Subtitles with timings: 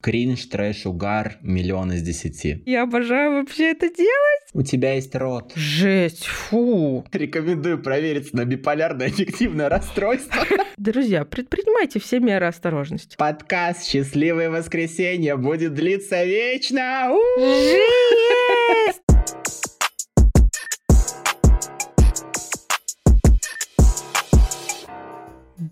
[0.00, 2.62] Кринж, трэш, угар, миллион из десяти.
[2.64, 4.40] Я обожаю вообще это делать.
[4.54, 5.52] У тебя есть рот.
[5.54, 7.04] Жесть, фу.
[7.12, 10.42] Рекомендую провериться на биполярное аффективное расстройство.
[10.78, 13.16] Друзья, предпринимайте все меры осторожности.
[13.16, 17.10] Подкаст «Счастливое воскресенье» будет длиться вечно.
[17.38, 19.09] Жесть!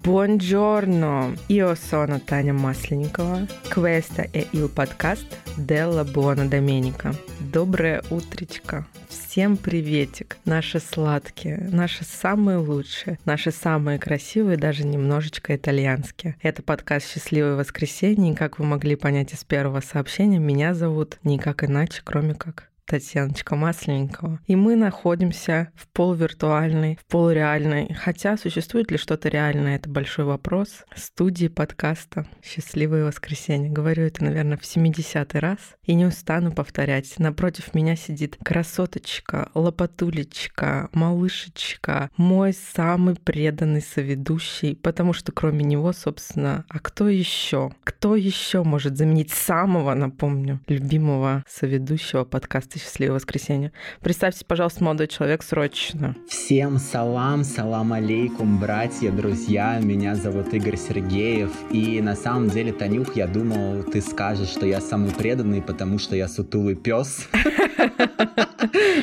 [0.09, 3.46] Buongiorno, io sono Таня Масленникова.
[3.70, 5.27] Questo è il podcast
[5.59, 7.15] Della Buona Domenica.
[7.38, 8.87] Доброе утречко.
[9.10, 16.37] Всем приветик, наши сладкие, наши самые лучшие, наши самые красивые, даже немножечко итальянские.
[16.40, 21.65] Это подкаст «Счастливое воскресенье», и как вы могли понять из первого сообщения, меня зовут никак
[21.65, 24.41] иначе, кроме как Татьяночка Масленникова.
[24.47, 30.84] И мы находимся в полувиртуальной, в полуреальной, хотя существует ли что-то реальное, это большой вопрос,
[30.96, 33.70] студии подкаста «Счастливое воскресенье».
[33.70, 37.19] Говорю это, наверное, в 70-й раз и не устану повторять.
[37.19, 46.65] Напротив меня сидит красоточка, лопатулечка, малышечка, мой самый преданный соведущий, потому что кроме него, собственно,
[46.71, 47.71] а кто еще?
[47.84, 53.73] Кто еще может заменить самого, напомню, любимого соведущего подкаста счастливое воскресенье.
[54.01, 56.16] Представьте, пожалуйста, молодой человек срочно.
[56.29, 59.79] Всем салам, салам алейкум, братья, друзья.
[59.80, 61.51] Меня зовут Игорь Сергеев.
[61.71, 66.16] И на самом деле, Танюх, я думал, ты скажешь, что я самый преданный, потому что
[66.16, 67.28] я сутулый пес.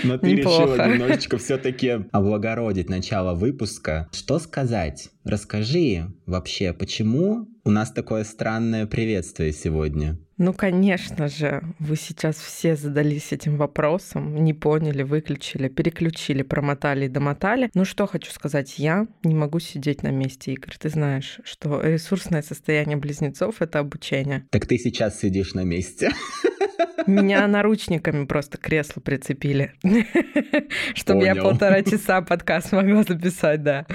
[0.03, 4.07] Но ты решила немножечко все-таки облагородить начало выпуска.
[4.11, 5.09] Что сказать?
[5.23, 10.19] Расскажи вообще, почему у нас такое странное приветствие сегодня?
[10.37, 17.09] Ну, конечно же, вы сейчас все задались этим вопросом, не поняли, выключили, переключили, промотали и
[17.09, 17.69] домотали.
[17.73, 20.75] Ну, что хочу сказать, я не могу сидеть на месте, Игорь.
[20.77, 24.45] Ты знаешь, что ресурсное состояние близнецов— это обучение.
[24.51, 26.11] Так ты сейчас сидишь на месте.
[27.07, 29.73] Меня наручниками просто кресло прицепили,
[30.95, 33.85] чтобы я полтора часа подкаст могла записать, да.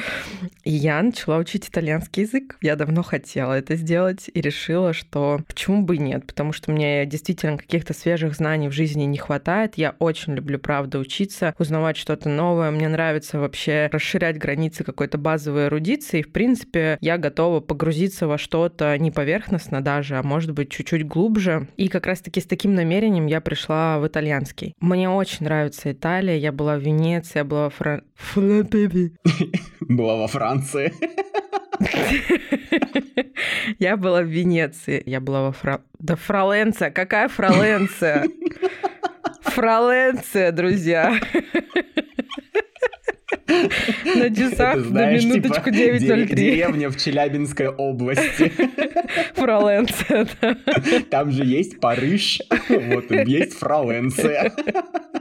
[0.65, 2.57] И я начала учить итальянский язык.
[2.61, 7.07] Я давно хотела это сделать и решила, что почему бы и нет, потому что мне
[7.07, 9.77] действительно каких-то свежих знаний в жизни не хватает.
[9.77, 12.71] Я очень люблю, правда, учиться, узнавать что-то новое.
[12.71, 16.21] Мне нравится вообще расширять границы какой-то базовой эрудиции.
[16.21, 21.07] И, в принципе, я готова погрузиться во что-то не поверхностно даже, а может быть чуть-чуть
[21.07, 21.69] глубже.
[21.77, 24.75] И как раз-таки с таким намерением я пришла в итальянский.
[24.81, 26.37] Мне очень нравится Италия.
[26.37, 28.03] Я была в Венеции, я была во Фран...
[29.81, 30.93] Была во Франции.
[33.79, 35.83] Я была в Венеции, я была во Фра...
[35.99, 38.27] Да Фроленция, какая Фроленция?
[39.43, 41.19] Фроленция, друзья.
[44.17, 45.99] На часах на минуточку 9.03.
[45.99, 48.53] Типа, деревня в Челябинской области.
[49.35, 50.27] Фроленция.
[51.11, 54.53] Там же есть Париж, вот есть Фроленция.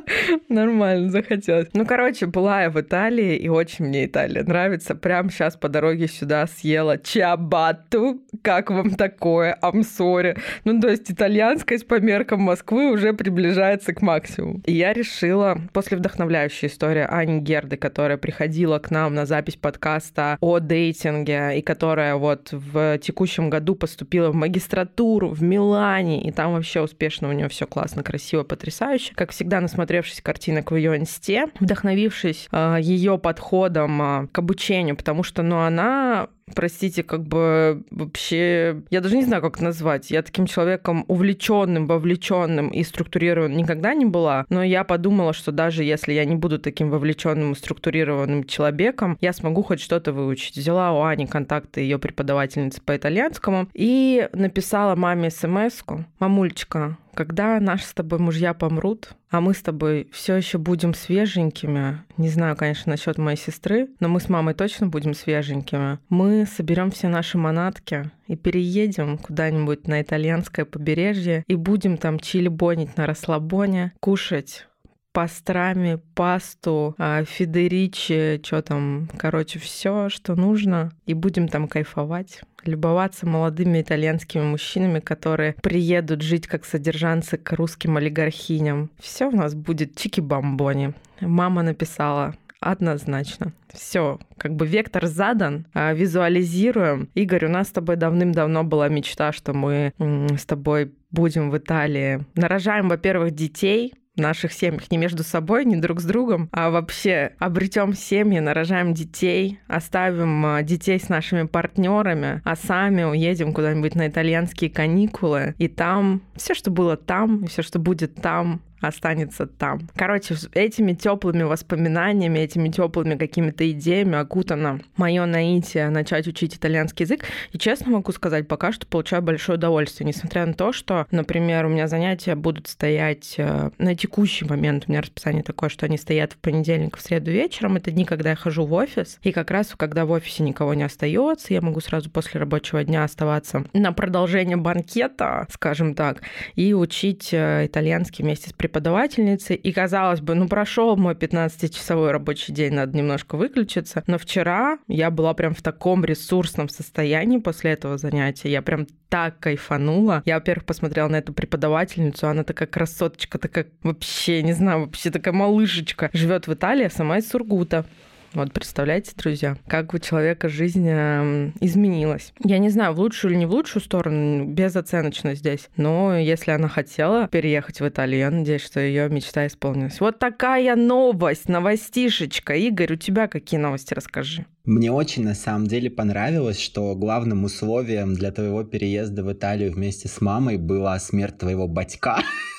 [0.50, 1.68] Нормально, захотелось.
[1.74, 4.96] Ну, короче, была я в Италии, и очень мне Италия нравится.
[4.96, 8.22] Прям сейчас по дороге сюда съела чабату.
[8.42, 9.58] Как вам такое?
[9.62, 10.38] Амсори.
[10.64, 14.62] Ну, то есть итальянскость по меркам Москвы уже приближается к максимуму.
[14.66, 20.38] И я решила, после вдохновляющей истории Ани Герды, которая приходила к нам на запись подкаста
[20.42, 26.54] о дейтинге, и которая вот в текущем году поступила в магистратуру в Милане, и там
[26.54, 29.14] вообще успешно у нее все классно, красиво, потрясающе.
[29.16, 29.62] Как всегда,
[30.00, 35.60] насмотревшись картинок в ее инсте, вдохновившись э, ее подходом э, к обучению, потому что, ну,
[35.60, 40.12] она простите, как бы вообще, я даже не знаю, как назвать.
[40.12, 44.46] Я таким человеком увлеченным, вовлеченным и структурированным никогда не была.
[44.50, 49.34] Но я подумала, что даже если я не буду таким вовлеченным и структурированным человеком, я
[49.34, 50.58] смогу хоть что-то выучить.
[50.58, 56.06] Взяла у Ани контакты ее преподавательницы по итальянскому и написала маме смс-ку.
[56.20, 62.02] Мамульчика, когда наши с тобой мужья помрут, а мы с тобой все еще будем свеженькими,
[62.18, 66.92] не знаю, конечно, насчет моей сестры, но мы с мамой точно будем свеженькими, мы соберем
[66.92, 73.94] все наши манатки и переедем куда-нибудь на итальянское побережье и будем там чили-бонить на расслабоне,
[74.00, 74.66] кушать
[75.12, 83.26] пастрами, пасту, а, федеричи, что там, короче, все, что нужно, и будем там кайфовать любоваться
[83.26, 88.92] молодыми итальянскими мужчинами, которые приедут жить как содержанцы к русским олигархиням.
[89.00, 90.94] Все у нас будет чики-бомбони.
[91.22, 93.54] Мама написала Однозначно.
[93.72, 97.10] Все, как бы вектор задан, а, визуализируем.
[97.16, 102.26] Игорь, у нас с тобой давным-давно была мечта, что мы с тобой будем в Италии.
[102.36, 107.94] Нарожаем, во-первых, детей, наших семьях, не между собой, не друг с другом, а вообще обретем
[107.94, 114.70] семьи, нарожаем детей, оставим а, детей с нашими партнерами, а сами уедем куда-нибудь на итальянские
[114.70, 119.82] каникулы, и там все, что было там, и все, что будет там, останется там.
[119.96, 127.26] Короче, этими теплыми воспоминаниями, этими теплыми какими-то идеями окутано мое наитие начать учить итальянский язык.
[127.52, 131.70] И честно могу сказать, пока что получаю большое удовольствие, несмотря на то, что, например, у
[131.70, 134.86] меня занятия будут стоять э, на текущий момент.
[134.88, 137.78] У меня расписание такое, что они стоят в понедельник, в среду вечером.
[137.78, 139.20] Это дни, когда я хожу в офис.
[139.24, 143.04] И как раз, когда в офисе никого не остается, я могу сразу после рабочего дня
[143.04, 146.22] оставаться на продолжение банкета, скажем так,
[146.56, 149.56] и учить э, итальянский вместе с преподавательницей.
[149.56, 154.04] И казалось бы, ну прошел мой 15-часовой рабочий день, надо немножко выключиться.
[154.08, 158.52] Но вчера я была прям в таком ресурсном состоянии после этого занятия.
[158.52, 160.22] Я прям так кайфанула.
[160.26, 165.34] Я, во-первых, посмотрела на эту преподавательницу, она такая красоточка, такая вообще, не знаю, вообще такая
[165.34, 166.12] малышечка.
[166.14, 167.86] Живет в Италии, а сама из Сургута.
[168.34, 172.34] Вот представляете, друзья, как у человека жизнь эм, изменилась.
[172.44, 175.70] Я не знаю, в лучшую или не в лучшую сторону, безоценочно здесь.
[175.78, 180.00] Но если она хотела переехать в Италию, я надеюсь, что ее мечта исполнилась.
[180.00, 182.54] Вот такая новость, новостишечка.
[182.54, 184.46] Игорь, у тебя какие новости, расскажи.
[184.66, 190.08] Мне очень на самом деле понравилось, что главным условием для твоего переезда в Италию вместе
[190.08, 192.22] с мамой была смерть твоего батька.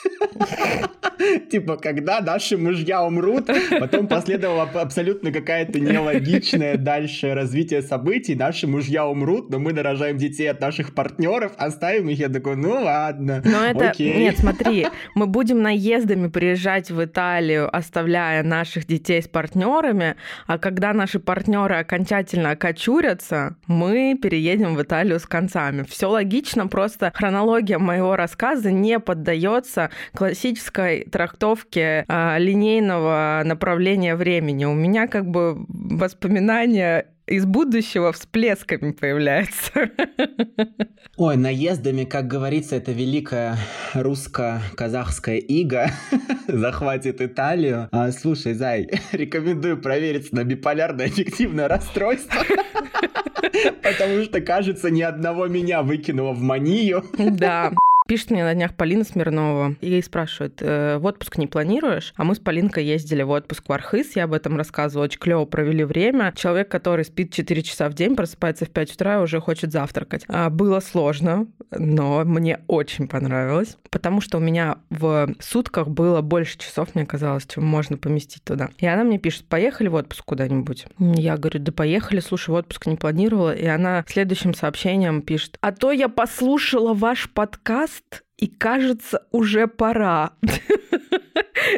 [1.50, 8.34] Типа, когда наши мужья умрут, потом последовало абсолютно какая-то нелогичное дальше развитие событий.
[8.34, 12.18] Наши мужья умрут, но мы нарожаем детей от наших партнеров, оставим их.
[12.18, 13.42] Я такой, ну ладно.
[13.44, 13.90] Но это...
[13.90, 14.16] Окей.
[14.16, 20.16] Нет, смотри, мы будем наездами приезжать в Италию, оставляя наших детей с партнерами,
[20.46, 25.84] а когда наши партнеры окончательно окочурятся, мы переедем в Италию с концами.
[25.88, 34.66] Все логично, просто хронология моего рассказа не поддается классической трактовке а, линейного направления времени.
[34.66, 39.88] У меня как бы воспоминания из будущего всплесками появляются.
[41.16, 43.56] Ой, наездами, как говорится, это великая
[43.94, 45.90] русско-казахская ига
[46.48, 47.88] захватит Италию.
[47.90, 52.42] А, слушай, Зай, рекомендую провериться на биполярное аффективное расстройство.
[53.82, 57.06] Потому что, кажется, ни одного меня выкинуло в манию.
[57.16, 57.72] Да,
[58.10, 62.12] Пишет мне на днях Полина Смирнова и спрашивает, э, в отпуск не планируешь?
[62.16, 65.44] А мы с Полинкой ездили в отпуск в Архыз, я об этом рассказывала, очень клево
[65.44, 66.32] провели время.
[66.34, 70.24] Человек, который спит 4 часа в день, просыпается в 5 утра и уже хочет завтракать.
[70.26, 76.58] А, было сложно, но мне очень понравилось, потому что у меня в сутках было больше
[76.58, 78.70] часов, мне казалось, чем можно поместить туда.
[78.78, 80.86] И она мне пишет, поехали в отпуск куда-нибудь?
[80.98, 83.54] Я говорю, да поехали, слушай, в отпуск не планировала.
[83.54, 87.99] И она следующим сообщением пишет, а то я послушала ваш подкаст,
[88.40, 90.32] и кажется, уже пора.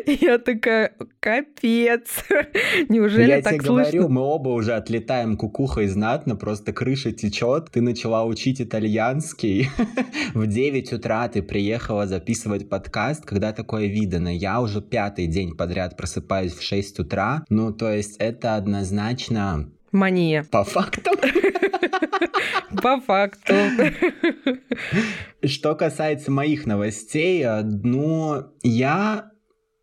[0.06, 2.24] Я такая, капец.
[2.88, 3.90] Неужели Я так тебе слышно?
[3.92, 7.70] говорю, мы оба уже отлетаем кукухой знатно, просто крыша течет.
[7.70, 9.68] Ты начала учить итальянский.
[10.34, 14.34] В 9 утра ты приехала записывать подкаст, когда такое видано.
[14.34, 17.44] Я уже пятый день подряд просыпаюсь в 6 утра.
[17.48, 19.68] Ну, то есть это однозначно...
[19.90, 20.46] Мания.
[20.50, 21.14] По фактам.
[22.82, 23.54] По факту.
[25.44, 29.30] Что касается моих новостей, ну, я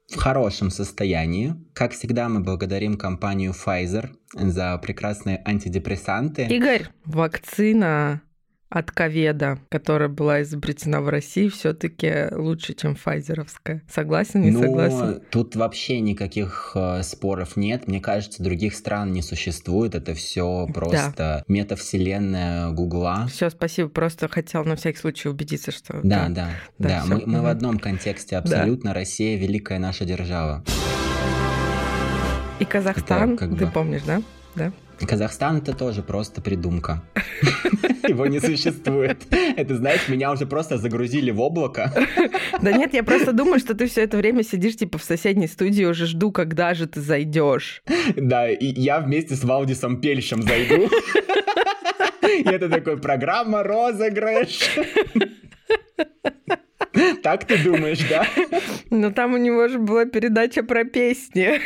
[0.07, 1.55] в хорошем состоянии.
[1.73, 6.47] Как всегда, мы благодарим компанию Pfizer за прекрасные антидепрессанты.
[6.47, 8.21] Игорь, вакцина
[8.69, 13.81] от коведа, которая была изобретена в России, все-таки лучше, чем файзеровская.
[13.89, 15.21] Согласен, не ну, согласен?
[15.31, 17.87] Тут вообще никаких э, споров нет.
[17.87, 19.95] Мне кажется, других стран не существует.
[19.95, 21.43] Это все просто да.
[21.47, 23.27] метавселенная Гугла.
[23.27, 23.89] Все, спасибо.
[23.89, 25.99] Просто хотел на всякий случай убедиться, что.
[26.03, 26.49] Да, да, да.
[26.77, 26.87] да.
[26.87, 27.03] да.
[27.07, 28.91] Мы, мы в одном контексте абсолютно.
[28.91, 28.93] Да.
[28.93, 30.63] Россия великая наша держава.
[32.59, 33.71] И Казахстан, Это, как ты бы...
[33.71, 34.21] помнишь, да?
[34.55, 34.71] Да.
[35.05, 37.01] Казахстан это тоже просто придумка.
[38.07, 39.21] Его не существует.
[39.55, 41.93] Это, знаешь, меня уже просто загрузили в облако.
[42.61, 45.85] Да нет, я просто думаю, что ты все это время сидишь типа в соседней студии,
[45.85, 47.83] уже жду, когда же ты зайдешь.
[48.15, 50.89] Да, и я вместе с Валдисом Пельшем зайду.
[52.23, 54.71] И это такой программа розыгрыш.
[57.23, 58.25] Так ты думаешь, да?
[58.89, 61.61] Ну там у него же была передача про песни.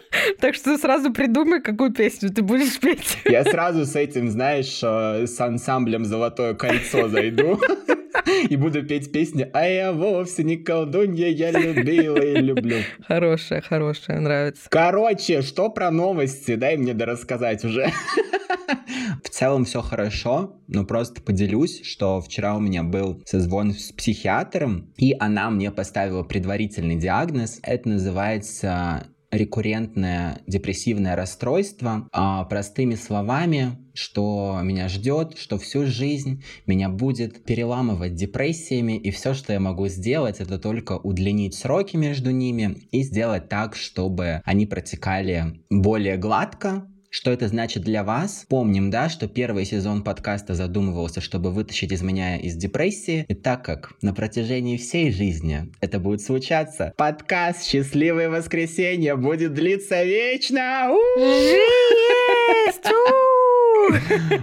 [0.40, 3.18] Так что сразу придумай, какую песню ты будешь петь.
[3.24, 7.60] Я сразу с этим, знаешь, э, с ансамблем «Золотое кольцо» зайду
[8.48, 12.78] и буду петь песни «А я вовсе не колдунья, я любила и люблю».
[13.06, 14.68] Хорошая, хорошая, нравится.
[14.70, 16.54] Короче, что про новости?
[16.56, 17.90] Дай мне дорассказать уже.
[19.22, 24.92] В целом все хорошо, но просто поделюсь, что вчера у меня был созвон с психиатром,
[24.96, 27.60] и она мне поставила предварительный диагноз.
[27.62, 36.88] Это называется рекуррентное депрессивное расстройство, а простыми словами, что меня ждет, что всю жизнь меня
[36.90, 42.86] будет переламывать депрессиями, и все, что я могу сделать, это только удлинить сроки между ними
[42.90, 48.46] и сделать так, чтобы они протекали более гладко, что это значит для вас?
[48.48, 53.26] Помним, да, что первый сезон подкаста задумывался, чтобы вытащить из меня из депрессии.
[53.28, 60.02] И так как на протяжении всей жизни это будет случаться, подкаст «Счастливое воскресенье» будет длиться
[60.02, 60.88] вечно!
[61.18, 62.88] Жесть!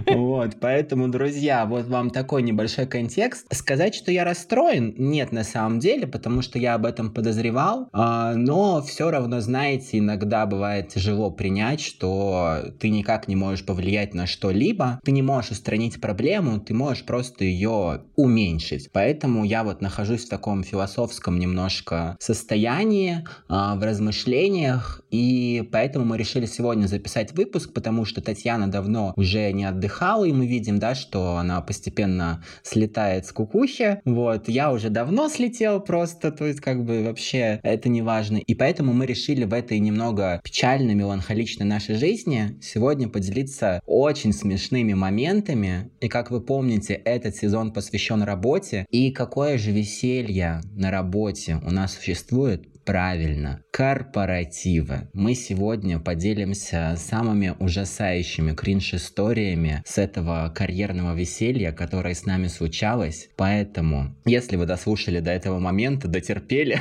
[0.06, 3.46] Вот, поэтому, друзья, вот вам такой небольшой контекст.
[3.52, 8.34] Сказать, что я расстроен, нет на самом деле, потому что я об этом подозревал, а,
[8.34, 14.26] но все равно, знаете, иногда бывает тяжело принять, что ты никак не можешь повлиять на
[14.26, 18.90] что-либо, ты не можешь устранить проблему, ты можешь просто ее уменьшить.
[18.92, 26.18] Поэтому я вот нахожусь в таком философском немножко состоянии, а, в размышлениях, и поэтому мы
[26.18, 30.94] решили сегодня записать выпуск, потому что Татьяна давно уже не отдыхала, и мы видим, да,
[30.94, 34.00] что она постепенно слетает с кукухи.
[34.04, 38.38] Вот, я уже давно слетел просто, то есть как бы вообще это не важно.
[38.38, 44.94] И поэтому мы решили в этой немного печальной, меланхоличной нашей жизни сегодня поделиться очень смешными
[44.94, 45.90] моментами.
[46.00, 48.86] И как вы помните, этот сезон посвящен работе.
[48.90, 55.08] И какое же веселье на работе у нас существует Правильно, корпоративы.
[55.12, 63.30] Мы сегодня поделимся самыми ужасающими кринж-историями с этого карьерного веселья, которое с нами случалось.
[63.36, 66.80] Поэтому, если вы дослушали до этого момента, дотерпели,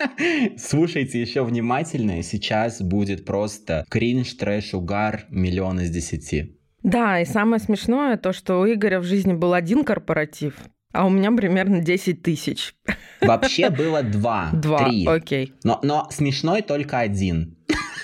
[0.58, 2.20] слушайте еще внимательно.
[2.24, 6.58] Сейчас будет просто кринж, трэш, угар, миллион из десяти.
[6.82, 10.56] Да, и самое смешное то, что у Игоря в жизни был один корпоратив,
[10.94, 12.74] а у меня примерно 10 тысяч.
[13.20, 14.50] Вообще было два.
[14.52, 15.04] Два, три.
[15.06, 15.52] окей.
[15.64, 17.56] Но, но смешной только один.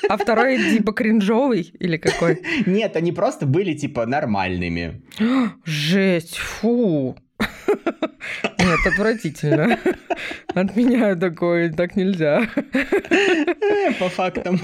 [0.08, 2.42] А второй типа кринжовый или какой?
[2.66, 5.02] Нет, они просто были типа нормальными.
[5.64, 7.16] Жесть, фу.
[8.58, 9.78] Нет, отвратительно.
[10.52, 12.48] Отменяю такое, так нельзя.
[14.00, 14.60] По фактам.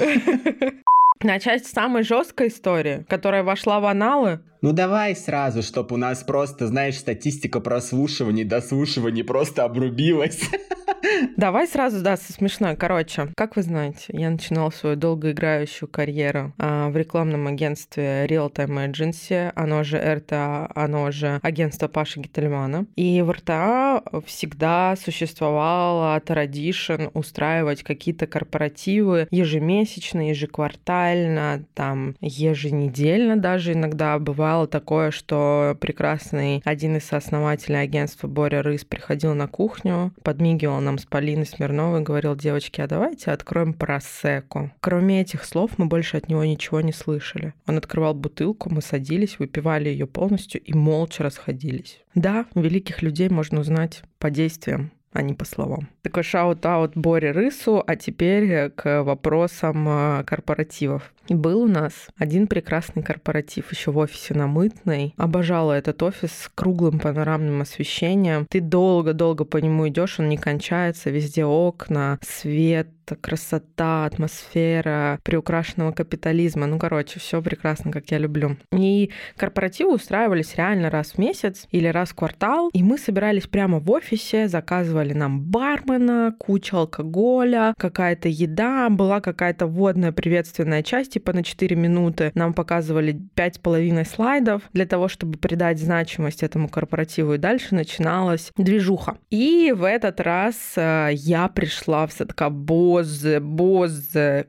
[1.23, 4.41] Начать с самой жесткой истории, которая вошла в аналы.
[4.61, 10.41] Ну давай сразу, чтобы у нас просто, знаешь, статистика прослушиваний, дослушиваний просто обрубилась.
[11.37, 12.77] Давай сразу, да, со смешной.
[12.77, 18.91] Короче, как вы знаете, я начинала свою долгоиграющую карьеру а, в рекламном агентстве Real Time
[18.91, 22.87] Agency, оно же РТА, оно же агентство Паши Гительмана.
[22.97, 34.19] И в РТА всегда существовала традишн устраивать какие-то корпоративы ежемесячно, ежеквартально, там еженедельно даже иногда
[34.19, 40.99] бывало такое, что прекрасный один из основателей агентства Боря Рыс приходил на кухню, подмигивал нам
[40.99, 44.71] с Полиной Смирновой, говорил, девочки, а давайте откроем просекко.
[44.81, 47.53] Кроме этих слов мы больше от него ничего не слышали.
[47.67, 52.01] Он открывал бутылку, мы садились, выпивали ее полностью и молча расходились.
[52.15, 55.89] Да, великих людей можно узнать по действиям а не по словам.
[56.03, 61.11] Такой shout-out Боре Рысу, а теперь к вопросам э, корпоративов.
[61.29, 65.15] Был у нас один прекрасный корпоратив еще в офисе на Мытной.
[65.17, 68.47] Обожала этот офис с круглым панорамным освещением.
[68.49, 76.67] Ты долго-долго по нему идешь, он не кончается, везде окна, свет, красота, атмосфера приукрашенного капитализма.
[76.67, 78.57] Ну, короче, все прекрасно, как я люблю.
[78.73, 83.79] И корпоративы устраивались реально раз в месяц или раз в квартал, и мы собирались прямо
[83.79, 91.33] в офисе, заказывали нам бармена, куча алкоголя, какая-то еда, была какая-то водная приветственная часть, типа
[91.33, 92.31] на 4 минуты.
[92.35, 97.35] Нам показывали пять с половиной слайдов для того, чтобы придать значимость этому корпоративу.
[97.35, 99.17] И дальше начиналась движуха.
[99.31, 104.49] И в этот раз э, я пришла вся такая, боже, боже,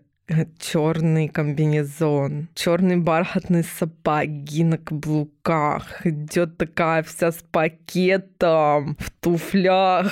[0.59, 10.11] черный комбинезон, черный бархатный сапоги на каблуках, идет такая вся с пакетом в туфлях.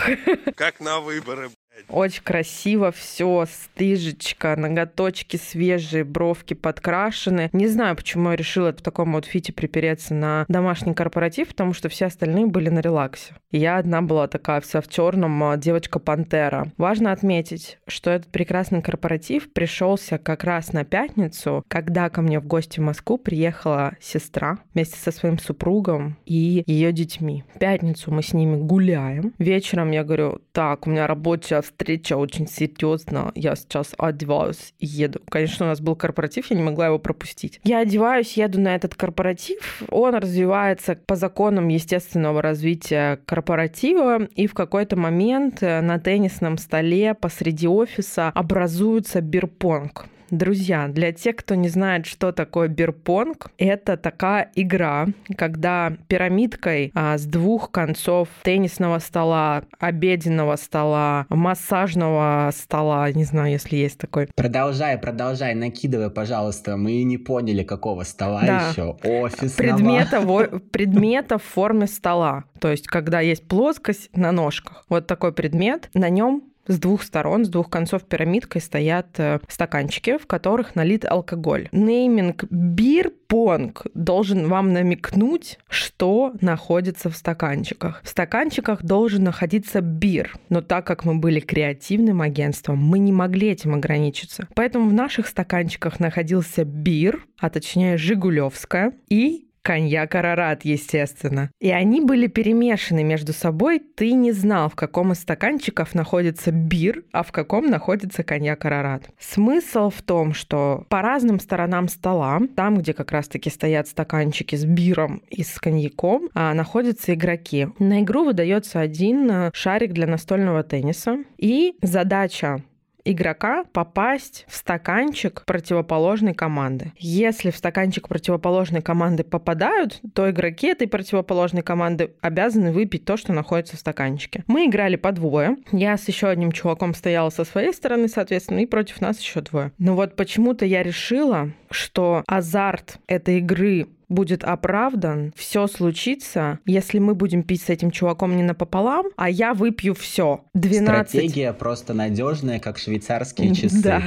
[0.56, 1.50] Как на выборы,
[1.90, 7.50] очень красиво все, стрижечка, ноготочки свежие, бровки подкрашены.
[7.54, 11.90] Не знаю, почему я решила в таком outfit е припереться на домашний корпоратив, потому что
[11.90, 13.34] все остальные были на релаксе.
[13.52, 16.72] Я одна была такая вся в черном, а, девочка-пантера.
[16.78, 22.46] Важно отметить, что этот прекрасный корпоратив пришелся как раз на пятницу, когда ко мне в
[22.46, 27.44] гости в Москву приехала сестра вместе со своим супругом и ее детьми.
[27.54, 29.34] В пятницу мы с ними гуляем.
[29.38, 33.32] Вечером я говорю, так, у меня рабочая встреча очень серьезно.
[33.36, 35.20] Я сейчас одеваюсь и еду.
[35.30, 37.60] Конечно, у нас был корпоратив, я не могла его пропустить.
[37.64, 39.84] Я одеваюсь, еду на этот корпоратив.
[39.90, 44.24] Он развивается по законам естественного развития корпоратива.
[44.36, 50.08] И в какой-то момент э, на теннисном столе посреди офиса образуется бирпонг.
[50.36, 57.18] Друзья, для тех, кто не знает, что такое бирпонг, это такая игра, когда пирамидкой а,
[57.18, 64.28] с двух концов теннисного стола, обеденного стола, массажного стола, не знаю, если есть такой.
[64.36, 66.76] Продолжай, продолжай, накидывай, пожалуйста.
[66.76, 68.70] Мы не поняли, какого стола да.
[68.70, 68.98] еще.
[69.06, 69.78] Офисного.
[69.78, 72.44] Предмета, предмета в форме стола.
[72.60, 74.84] То есть, когда есть плоскость на ножках.
[74.90, 75.90] Вот такой предмет.
[75.94, 81.06] На нем с двух сторон, с двух концов пирамидкой стоят э, стаканчики, в которых налит
[81.06, 81.70] алкоголь.
[81.72, 88.02] Нейминг бир-понг должен вам намекнуть, что находится в стаканчиках.
[88.04, 93.50] В стаканчиках должен находиться бир, но так как мы были креативным агентством, мы не могли
[93.50, 94.48] этим ограничиться.
[94.56, 101.50] Поэтому в наших стаканчиках находился бир, а точнее Жигулевская, и коньяк Арарат, естественно.
[101.60, 103.80] И они были перемешаны между собой.
[103.80, 109.10] Ты не знал, в каком из стаканчиков находится бир, а в каком находится коньяк Арарат.
[109.20, 114.66] Смысл в том, что по разным сторонам стола, там, где как раз-таки стоят стаканчики с
[114.66, 117.70] биром и с коньяком, а, находятся игроки.
[117.80, 121.24] На игру выдается один э, шарик для настольного тенниса.
[121.38, 122.62] И задача
[123.06, 126.92] игрока попасть в стаканчик противоположной команды.
[126.98, 133.32] Если в стаканчик противоположной команды попадают, то игроки этой противоположной команды обязаны выпить то, что
[133.32, 134.44] находится в стаканчике.
[134.48, 135.58] Мы играли по двое.
[135.72, 139.72] Я с еще одним чуваком стояла со своей стороны, соответственно, и против нас еще двое.
[139.78, 147.16] Но вот почему-то я решила, что азарт этой игры будет оправдан, все случится, если мы
[147.16, 150.44] будем пить с этим чуваком не напополам, а я выпью все.
[150.54, 151.10] 12...
[151.10, 153.82] Стратегия просто надежная, как швейцарские часы.
[153.82, 154.02] Да.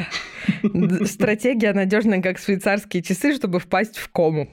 [1.04, 4.48] Стратегия надежная, как швейцарские часы, чтобы впасть в кому.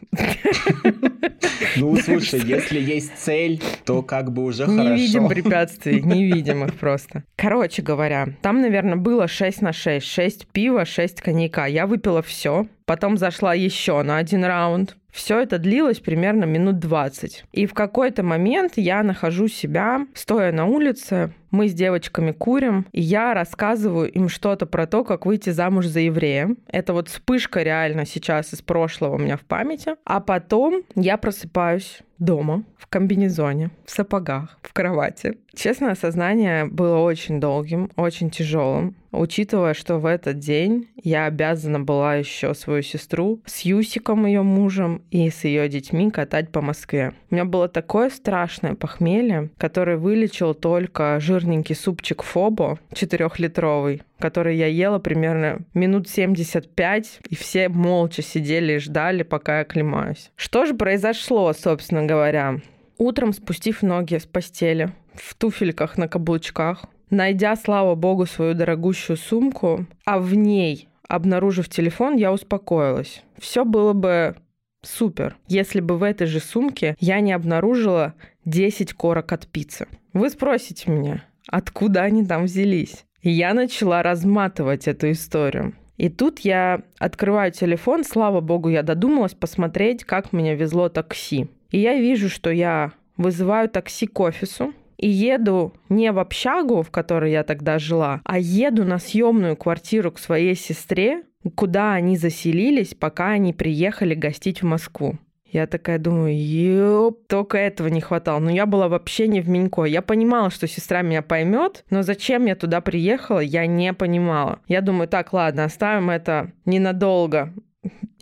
[1.78, 4.84] Ну, слушай, если есть цель, то как бы уже хорошо.
[4.84, 7.24] Не видим препятствий, не видим их просто.
[7.36, 10.06] Короче говоря, там, наверное, было 6 на 6.
[10.06, 11.66] 6 пива, 6 коньяка.
[11.66, 14.96] Я выпила все, потом зашла еще на один раунд.
[15.16, 17.46] Все это длилось примерно минут 20.
[17.54, 23.02] И в какой-то момент я нахожу себя, стоя на улице, мы с девочками курим, и
[23.02, 26.58] я рассказываю им что-то про то, как выйти замуж за еврея.
[26.68, 29.96] Это вот вспышка реально сейчас из прошлого у меня в памяти.
[30.04, 35.38] А потом я просыпаюсь дома, в комбинезоне, в сапогах, в кровати.
[35.54, 42.16] Честное осознание было очень долгим, очень тяжелым, учитывая, что в этот день я обязана была
[42.16, 47.14] еще свою сестру с Юсиком, ее мужем, и с ее детьми катать по Москве.
[47.30, 54.68] У меня было такое страшное похмелье, которое вылечил только жирненький супчик Фобо, четырехлитровый, который я
[54.68, 60.32] ела примерно минут 75, и все молча сидели и ждали, пока я оклемаюсь.
[60.36, 62.62] Что же произошло, собственно говоря?
[62.98, 69.86] Утром, спустив ноги с постели, в туфельках на каблучках, найдя, слава богу, свою дорогущую сумку,
[70.06, 73.24] а в ней, обнаружив телефон, я успокоилась.
[73.38, 74.36] Все было бы
[74.82, 78.14] супер, если бы в этой же сумке я не обнаружила
[78.46, 79.88] 10 корок от пиццы.
[80.14, 83.06] Вы спросите меня, откуда они там взялись?
[83.22, 85.74] Я начала разматывать эту историю.
[85.98, 91.48] И тут я открываю телефон, слава богу, я додумалась посмотреть, как меня везло такси.
[91.72, 96.92] И я вижу, что я вызываю такси к офису, и еду не в общагу, в
[96.92, 101.24] которой я тогда жила, а еду на съемную квартиру к своей сестре,
[101.56, 105.18] куда они заселились, пока они приехали гостить в Москву.
[105.56, 108.40] Я такая думаю, ёп, только этого не хватало.
[108.40, 109.86] Но я была вообще не в Минько.
[109.86, 114.60] Я понимала, что сестра меня поймет, но зачем я туда приехала, я не понимала.
[114.68, 117.54] Я думаю, так, ладно, оставим это ненадолго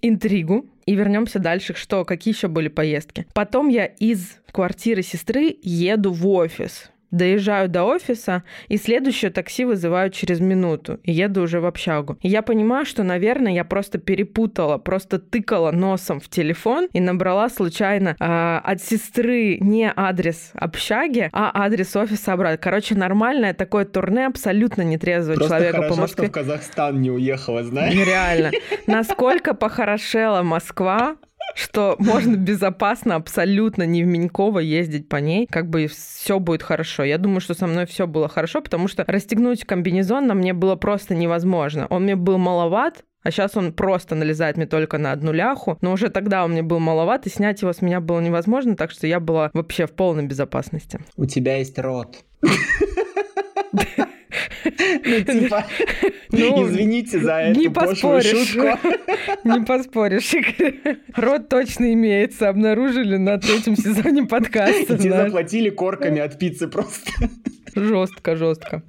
[0.04, 3.26] интригу и вернемся дальше, что какие еще были поездки.
[3.34, 10.10] Потом я из квартиры сестры еду в офис доезжаю до офиса, и следующее такси вызываю
[10.10, 12.18] через минуту, и еду уже в общагу.
[12.22, 17.50] И я понимаю, что, наверное, я просто перепутала, просто тыкала носом в телефон и набрала
[17.50, 22.58] случайно э, от сестры не адрес общаги, а адрес офиса обратно.
[22.58, 26.26] Короче, нормальное такое турне абсолютно нетрезвого просто человека хорошо, по Москве.
[26.26, 27.94] Что в Казахстан не уехала, знаешь?
[27.94, 28.52] Реально.
[28.88, 31.18] Насколько похорошела Москва,
[31.56, 37.04] что можно безопасно абсолютно не в Меньково ездить по ней, как бы все будет хорошо.
[37.04, 40.76] Я думаю, что со мной все было хорошо, потому что расстегнуть комбинезон на мне было
[40.76, 41.88] просто невозможно.
[41.90, 45.78] Он мне был маловат, а сейчас он просто налезает мне только на одну ляху.
[45.82, 48.92] Но уже тогда он мне был маловат, и снять его с меня было невозможно, так
[48.92, 51.00] что я была вообще в полной безопасности.
[51.16, 52.24] У тебя есть рот.
[55.06, 55.66] Ну, типа,
[56.32, 58.48] ну, извините за эту не поспоришь.
[58.50, 58.80] шутку.
[59.44, 60.32] Не поспоришь,
[61.16, 62.50] Рот точно имеется.
[62.50, 64.98] Обнаружили на третьем сезоне подкаста.
[64.98, 67.12] Тебе заплатили корками от пиццы просто.
[67.76, 68.84] Жестко, жестко.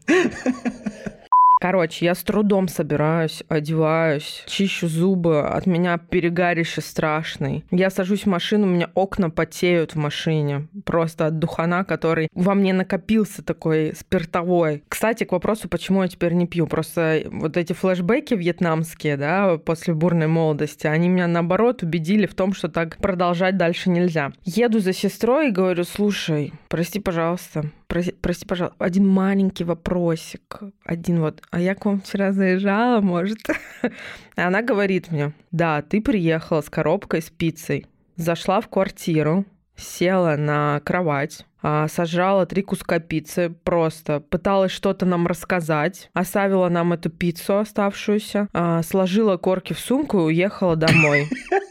[1.61, 7.65] Короче, я с трудом собираюсь, одеваюсь, чищу зубы, от меня перегарище страшный.
[7.71, 10.69] Я сажусь в машину, у меня окна потеют в машине.
[10.85, 14.83] Просто от духана, который во мне накопился такой спиртовой.
[14.89, 16.67] Кстати, к вопросу, почему я теперь не пью.
[16.67, 22.53] Просто вот эти флешбеки вьетнамские, да, после бурной молодости, они меня наоборот убедили в том,
[22.55, 24.33] что так продолжать дальше нельзя.
[24.45, 30.61] Еду за сестрой и говорю, слушай, прости, пожалуйста, прости, прости, пожалуйста, один маленький вопросик.
[30.85, 31.43] Один вот.
[31.51, 33.39] А я к вам вчера заезжала, может?
[34.37, 39.45] Она говорит мне, да, ты приехала с коробкой с пиццей, зашла в квартиру,
[39.77, 46.93] села на кровать, а, сожрала три куска пиццы, просто пыталась что-то нам рассказать, оставила нам
[46.93, 51.29] эту пиццу оставшуюся, а, сложила корки в сумку и уехала домой.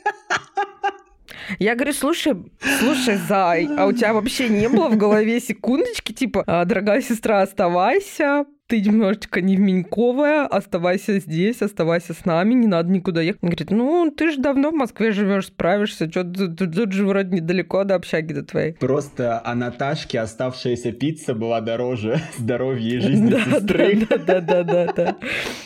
[1.59, 2.35] Я говорю, слушай,
[2.79, 7.41] слушай, Зай, а у тебя вообще не было в голове секундочки, типа, «А, дорогая сестра,
[7.41, 13.43] оставайся, ты немножечко невменьковая, оставайся здесь, оставайся с нами, не надо никуда ехать.
[13.43, 17.83] Он говорит, ну, ты же давно в Москве живешь, справишься, что тут, же вроде недалеко
[17.83, 18.73] до общаги до твоей.
[18.73, 24.07] Просто а Наташке оставшаяся пицца была дороже здоровья и жизни сестры.
[24.09, 25.17] Да, да, да, да,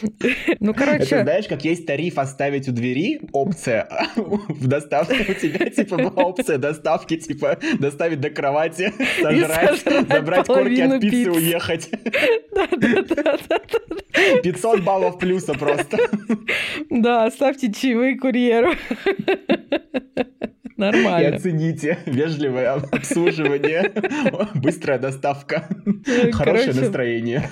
[0.60, 1.06] Ну, короче...
[1.06, 6.26] Это знаешь, как есть тариф оставить у двери, опция в доставке у тебя, типа, была
[6.26, 8.91] опция доставки, типа, доставить до кровати,
[9.22, 11.89] сожрать, забрать корки от пиццы, уехать.
[12.54, 12.97] Да, да,
[14.44, 15.98] 500 баллов плюса просто.
[16.90, 18.74] Да, ставьте чаевые курьеру.
[20.78, 21.28] Нормально.
[21.28, 23.92] И оцените вежливое обслуживание,
[24.56, 25.68] быстрая доставка,
[26.32, 27.50] хорошее настроение.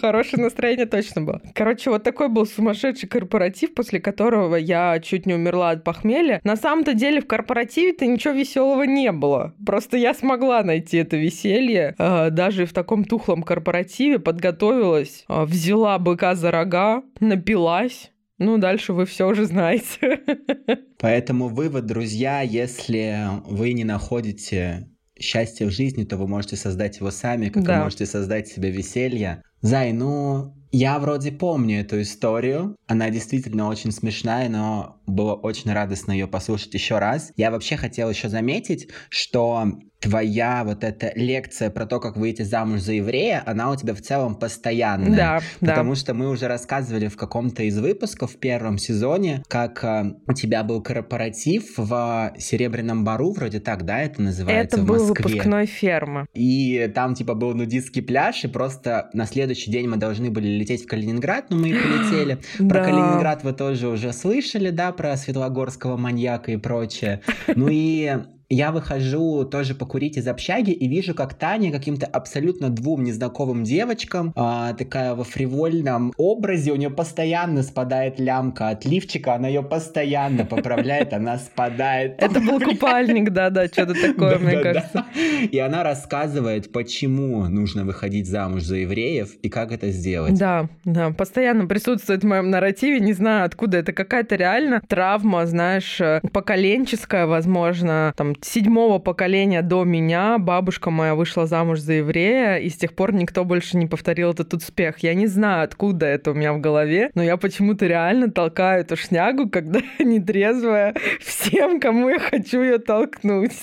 [0.00, 1.42] Хорошее настроение точно было.
[1.54, 6.40] Короче, вот такой был сумасшедший корпоратив, после которого я чуть не умерла от похмелья.
[6.44, 9.54] На самом-то деле в корпоративе-то ничего веселого не было.
[9.64, 11.94] Просто я смогла найти это веселье.
[11.98, 18.11] А, даже в таком тухлом корпоративе подготовилась, а, взяла быка за рога, напилась.
[18.42, 20.20] Ну, дальше вы все уже знаете.
[20.98, 27.12] Поэтому вывод, друзья, если вы не находите счастье в жизни, то вы можете создать его
[27.12, 27.78] сами, как да.
[27.78, 29.42] вы можете создать себе веселье.
[29.60, 32.76] Зай, ну, я вроде помню эту историю.
[32.86, 37.32] Она действительно очень смешная, но было очень радостно ее послушать еще раз.
[37.36, 39.66] Я вообще хотел еще заметить, что
[40.02, 44.00] твоя вот эта лекция про то, как выйти замуж за еврея, она у тебя в
[44.02, 45.16] целом постоянная.
[45.16, 45.96] Да, потому да.
[45.96, 50.64] что мы уже рассказывали в каком-то из выпусков в первом сезоне, как э, у тебя
[50.64, 56.26] был корпоратив в Серебряном Бару, вроде так, да, это называется Это в был выпускной фермы.
[56.34, 60.84] И там типа был нудистский пляж, и просто на следующий день мы должны были лететь
[60.84, 62.38] в Калининград, но мы и полетели.
[62.58, 62.84] Про да.
[62.84, 67.20] Калининград вы тоже уже слышали, да, про Светлогорского маньяка и прочее.
[67.54, 68.18] Ну и
[68.54, 74.32] я выхожу тоже покурить из общаги и вижу, как Таня каким-то абсолютно двум незнакомым девочкам,
[74.36, 80.44] а, такая во фривольном образе, у нее постоянно спадает лямка от лифчика, она ее постоянно
[80.44, 82.22] поправляет, она спадает.
[82.22, 85.06] Это был купальник, да-да, что-то такое, мне кажется.
[85.50, 90.38] И она рассказывает, почему нужно выходить замуж за евреев и как это сделать.
[90.38, 96.00] Да, да, постоянно присутствует в моем нарративе, не знаю, откуда это какая-то реально травма, знаешь,
[96.02, 102.68] э, поколенческая, возможно, там седьмого поколения до меня бабушка моя вышла замуж за еврея, и
[102.68, 104.98] с тех пор никто больше не повторил этот успех.
[105.00, 108.96] Я не знаю, откуда это у меня в голове, но я почему-то реально толкаю эту
[108.96, 113.52] шнягу, когда нетрезвая, всем, кому я хочу ее толкнуть.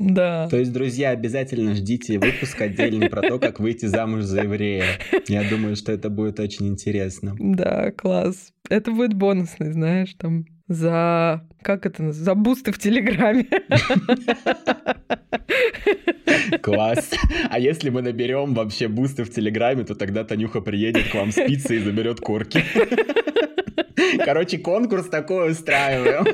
[0.00, 0.48] Да.
[0.48, 4.86] То есть, друзья, обязательно ждите выпуск отдельный про то, как выйти замуж за еврея.
[5.28, 7.36] Я думаю, что это будет очень интересно.
[7.38, 8.54] Да, класс.
[8.70, 11.44] Это будет бонусный, знаешь, там за...
[11.62, 12.12] Как это?
[12.12, 13.46] За бусты в Телеграме.
[16.62, 17.10] Класс.
[17.50, 21.34] А если мы наберем вообще бусты в Телеграме, то тогда Танюха приедет к вам с
[21.34, 22.62] пиццей и заберет корки.
[24.24, 26.24] Короче, конкурс такой устраиваем.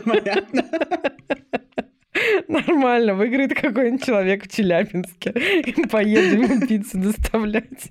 [2.48, 5.32] Нормально, выиграет какой-нибудь человек в Челябинске.
[5.90, 7.90] Поедем пиццу доставлять.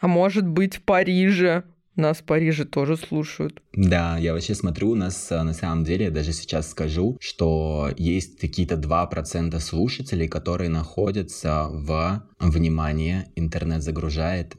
[0.00, 1.64] А может быть в Париже.
[1.96, 3.60] Нас в Париже тоже слушают.
[3.74, 8.38] Да, я вообще смотрю, у нас а, на самом деле, даже сейчас скажу, что есть
[8.38, 14.56] какие-то 2% слушателей, которые находятся в, внимание, интернет загружает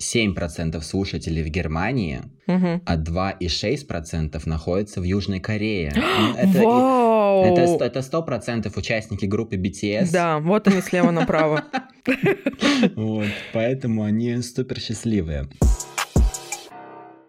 [0.00, 2.80] 7% слушателей в Германии, угу.
[2.84, 5.92] а 2,6% находятся в Южной Корее.
[6.16, 7.44] Ну, это, Вау!
[7.44, 10.10] Это, это 100% участники группы BTS.
[10.12, 11.64] Да, вот они слева направо.
[12.94, 15.48] Вот, поэтому они супер счастливые.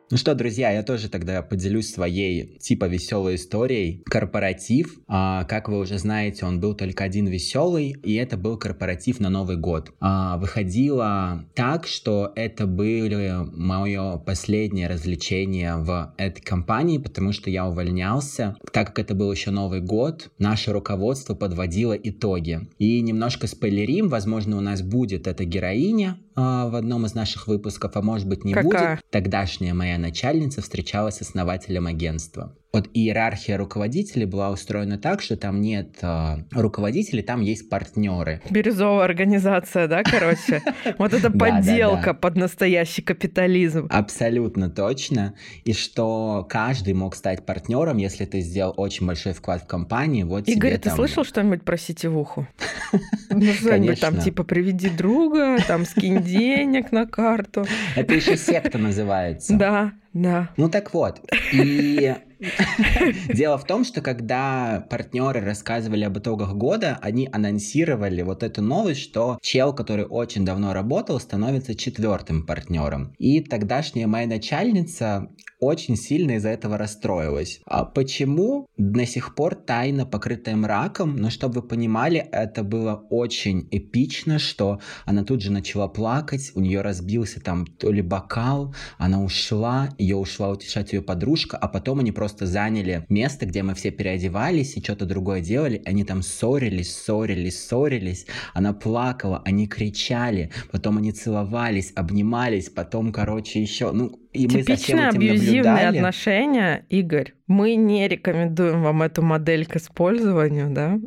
[0.09, 4.03] Ну что, друзья, я тоже тогда поделюсь своей типа веселой историей.
[4.05, 9.19] Корпоратив, а, как вы уже знаете, он был только один веселый, и это был корпоратив
[9.19, 9.91] на Новый год.
[9.99, 17.67] А, выходило так, что это были мое последнее развлечение в этой компании, потому что я
[17.67, 18.55] увольнялся.
[18.71, 22.61] Так как это был еще Новый год, наше руководство подводило итоги.
[22.79, 28.01] И немножко спойлерим, возможно, у нас будет эта героиня, в одном из наших выпусков, а
[28.01, 28.97] может быть не Какая?
[28.97, 29.05] будет.
[29.09, 32.55] Тогдашняя моя начальница встречалась с основателем агентства.
[32.77, 38.39] Вот иерархия руководителей была устроена так, что там нет э, руководителей, там есть партнеры.
[38.51, 40.61] Бирюзовая организация, да, короче?
[40.99, 43.87] Вот это подделка под настоящий капитализм.
[43.89, 45.33] Абсолютно точно.
[45.65, 50.27] И что каждый мог стать партнером, если ты сделал очень большой вклад в компанию.
[50.27, 52.47] Вот Игорь, ты слышал что-нибудь про сетевуху?
[53.29, 57.65] Ну, что-нибудь там типа приведи друга, там скинь денег на карту.
[57.95, 59.55] Это еще секта называется.
[59.55, 60.49] Да, да.
[60.57, 61.21] Ну так вот,
[61.53, 62.15] и
[63.33, 69.01] дело в том, что когда партнеры рассказывали об итогах года, они анонсировали вот эту новость,
[69.01, 73.13] что чел, который очень давно работал, становится четвертым партнером.
[73.17, 77.61] И тогдашняя моя начальница очень сильно из-за этого расстроилась.
[77.65, 78.67] А почему?
[78.77, 84.79] До сих пор тайна покрытая мраком, но чтобы вы понимали, это было очень эпично, что
[85.05, 90.15] она тут же начала плакать, у нее разбился там то ли бокал, она ушла, ее
[90.15, 94.83] ушла утешать ее подружка, а потом они просто заняли место, где мы все переодевались и
[94.83, 101.91] что-то другое делали, они там ссорились, ссорились, ссорились, она плакала, они кричали, потом они целовались,
[101.95, 105.97] обнимались, потом, короче, еще, ну, и этим абьюзивные наблюдали.
[105.97, 107.33] отношения, Игорь.
[107.47, 110.99] Мы не рекомендуем вам эту модель к использованию, да?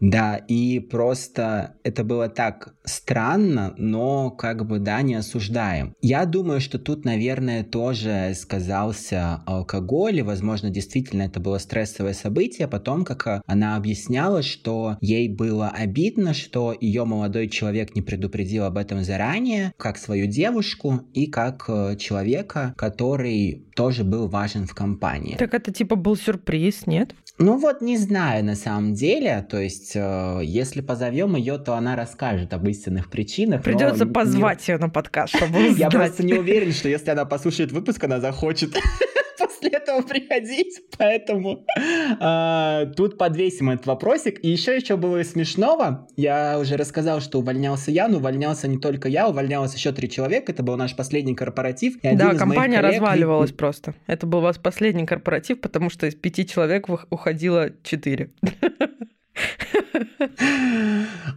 [0.00, 5.94] Да, и просто это было так странно, но как бы, да, не осуждаем.
[6.02, 12.68] Я думаю, что тут, наверное, тоже сказался алкоголь, и, возможно, действительно это было стрессовое событие.
[12.68, 18.76] Потом, как она объясняла, что ей было обидно, что ее молодой человек не предупредил об
[18.76, 21.66] этом заранее, как свою девушку и как
[21.98, 25.25] человека, который тоже был важен в компании.
[25.34, 27.14] Так это типа был сюрприз, нет?
[27.38, 31.94] Ну вот не знаю на самом деле, то есть э, если позовем ее, то она
[31.94, 33.62] расскажет об истинных причинах.
[33.62, 37.72] Придется не- позвать ее на подкаст, чтобы Я просто не уверен, что если она послушает
[37.72, 38.74] выпуск, она захочет
[39.60, 41.64] после этого приходить, поэтому
[42.20, 44.42] а, тут подвесим этот вопросик.
[44.44, 46.08] И еще еще было смешного.
[46.16, 50.52] Я уже рассказал, что увольнялся я, но увольнялся не только я, увольнялось еще три человека.
[50.52, 51.96] Это был наш последний корпоратив.
[52.02, 53.94] и Да, компания коллег- разваливалась просто.
[54.06, 58.30] Это был у вас последний корпоратив, потому что из пяти человек уходило четыре.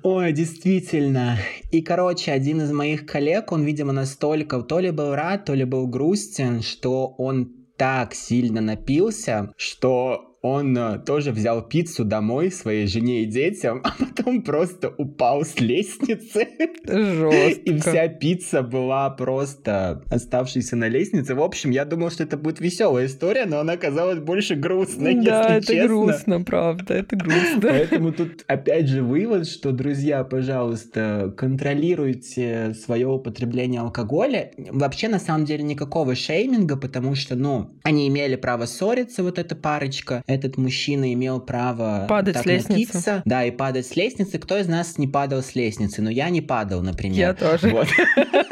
[0.03, 1.37] Ой, действительно.
[1.71, 5.65] И, короче, один из моих коллег, он, видимо, настолько то ли был рад, то ли
[5.65, 12.87] был грустен, что он так сильно напился, что он э, тоже взял пиццу домой своей
[12.87, 16.47] жене и детям, а потом просто упал с лестницы.
[16.85, 17.59] Жестко.
[17.65, 21.35] И вся пицца была просто оставшейся на лестнице.
[21.35, 25.55] В общем, я думал, что это будет веселая история, но она оказалась больше грустной, Да,
[25.55, 25.87] если это честно.
[25.87, 27.61] грустно, правда, это грустно.
[27.61, 34.51] Поэтому тут опять же вывод, что, друзья, пожалуйста, контролируйте свое употребление алкоголя.
[34.71, 39.55] Вообще, на самом деле, никакого шейминга, потому что, ну, они имели право ссориться, вот эта
[39.55, 40.23] парочка.
[40.29, 42.71] Этот мужчина имел право Падать так с лестницы.
[42.71, 43.21] напиться.
[43.25, 44.37] Да, и падать с лестницы.
[44.37, 46.03] Кто из нас не падал с лестницы?
[46.03, 47.17] Ну, я не падал, например.
[47.17, 47.69] Я тоже.
[47.69, 47.87] Вот.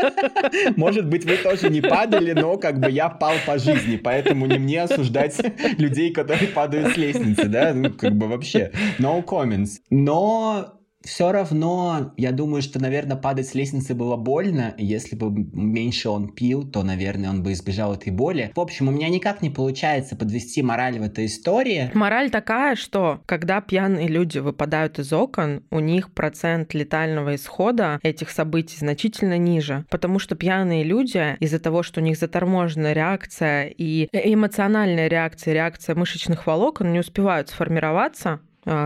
[0.76, 4.58] Может быть, вы тоже не падали, но как бы я пал по жизни, поэтому не
[4.58, 5.40] мне осуждать
[5.78, 9.78] людей, которые падают с лестницы, да, ну, как бы вообще, no comments.
[9.92, 10.77] Но
[11.08, 14.76] все равно, я думаю, что, наверное, падать с лестницы было больно.
[14.78, 18.52] Если бы меньше он пил, то, наверное, он бы избежал этой боли.
[18.56, 21.90] В общем, у меня никак не получается подвести мораль в этой истории.
[21.94, 28.30] Мораль такая, что когда пьяные люди выпадают из окон, у них процент летального исхода этих
[28.30, 29.86] событий значительно ниже.
[29.90, 35.96] Потому что пьяные люди из-за того, что у них заторможенная реакция и эмоциональная реакция, реакция
[35.96, 38.42] мышечных волокон не успевают сформироваться,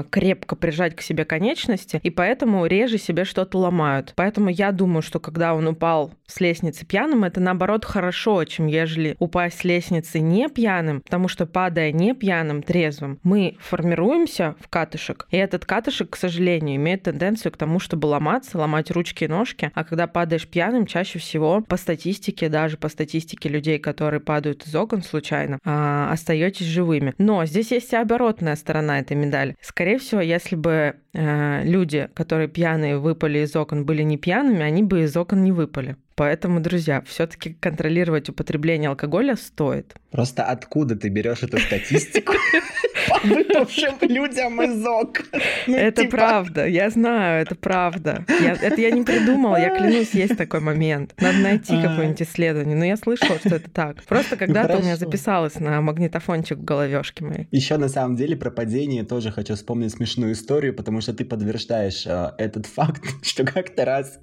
[0.10, 4.14] крепко прижать к себе конечности, и поэтому реже себе что-то ломают.
[4.16, 9.16] Поэтому я думаю, что когда он упал с лестницы пьяным, это наоборот хорошо, чем ежели
[9.20, 15.28] упасть с лестницы не пьяным, потому что падая не пьяным, трезвым, мы формируемся в катышек,
[15.32, 19.72] и этот катышек, к сожалению, имеет тенденцию к тому, чтобы ломаться, ломать ручки и ножки,
[19.74, 24.76] а когда падаешь пьяным, чаще всего по статистике, даже по статистике людей, которые падают из
[24.76, 27.14] окон случайно, а, остаетесь живыми.
[27.18, 29.56] Но здесь есть и оборотная сторона этой медали.
[29.72, 34.84] Скорее всего, если бы э, люди, которые пьяные выпали из окон, были не пьяными, они
[34.84, 35.96] бы из окон не выпали.
[36.16, 39.96] Поэтому, друзья, все-таки контролировать употребление алкоголя стоит.
[40.12, 42.34] Просто откуда ты берешь эту статистику?
[43.24, 45.26] Выпавшим людям из окон.
[45.68, 46.18] Ну, это типа...
[46.18, 48.26] правда, я знаю, это правда.
[48.42, 51.14] Я, это я не придумала, я клянусь, есть такой момент.
[51.20, 52.76] Надо найти какое-нибудь исследование.
[52.76, 54.04] Но я слышала, что это так.
[54.04, 57.48] Просто когда-то у меня записалось на магнитофончик в головешке моей.
[57.52, 62.06] Еще на самом деле про падение тоже хочу вспомнить смешную историю, потому что ты подтверждаешь
[62.06, 64.20] э, этот факт, что как-то раз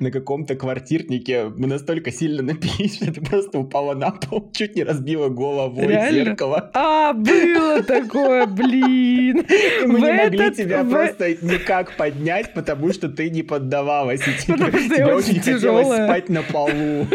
[0.00, 4.84] на каком-то квартирнике мы настолько сильно напились, что ты просто упала на пол, чуть не
[4.84, 6.70] разбила голову зеркало.
[6.74, 9.38] А, было такое, блин.
[9.38, 10.90] И мы в не могли тебя в...
[10.90, 14.20] просто никак поднять, потому что ты не поддавалась.
[14.26, 17.06] И тебе, потому что тебе очень, хотелось спать на полу.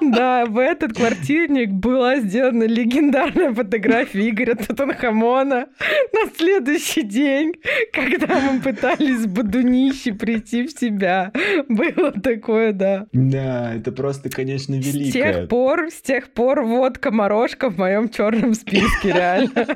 [0.00, 5.66] Да, в этот квартирник была сделана легендарная фотография Игоря Татанхамона
[6.12, 7.54] на следующий день,
[7.92, 11.32] когда мы пытались с Бадунищи прийти в себя.
[11.68, 13.06] Было такое, да.
[13.12, 15.10] Да, это просто, конечно, великое.
[15.10, 19.66] С тех пор, с тех пор водка морожка в моем черном списке, реально.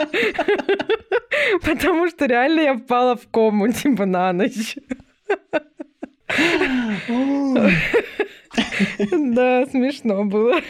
[1.62, 4.76] Потому что реально я впала в кому, типа, на ночь.
[9.10, 10.60] Да, смешно было.